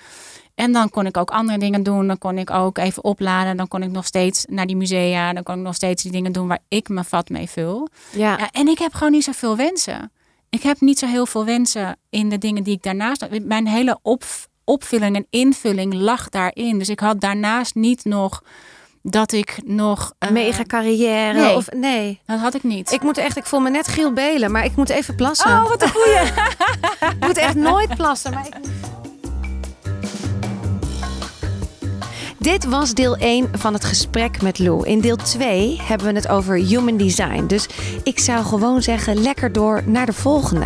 [0.55, 2.07] En dan kon ik ook andere dingen doen.
[2.07, 3.57] Dan kon ik ook even opladen.
[3.57, 5.33] Dan kon ik nog steeds naar die musea.
[5.33, 7.87] Dan kon ik nog steeds die dingen doen waar ik mijn vat mee vul.
[8.11, 8.37] Ja.
[8.37, 10.11] ja en ik heb gewoon niet zoveel wensen.
[10.53, 13.27] Ik heb niet zo heel veel wensen in de dingen die ik daarnaast.
[13.41, 14.23] Mijn hele op,
[14.63, 16.77] opvulling en invulling lag daarin.
[16.77, 18.43] Dus ik had daarnaast niet nog
[19.01, 20.13] dat ik nog...
[20.19, 21.55] eh, Mega carrière nee.
[21.55, 22.19] of nee.
[22.25, 22.91] Dat had ik niet.
[22.91, 25.49] Ik moet echt, ik voel me net Giel Belen, maar ik moet even plassen.
[25.51, 26.21] Oh, wat een goeie.
[27.19, 28.53] Ik moet echt nooit plassen, maar ik...
[32.43, 34.87] Dit was deel 1 van het gesprek met Lou.
[34.87, 37.45] In deel 2 hebben we het over human design.
[37.45, 37.67] Dus
[38.03, 40.65] ik zou gewoon zeggen, lekker door naar de volgende.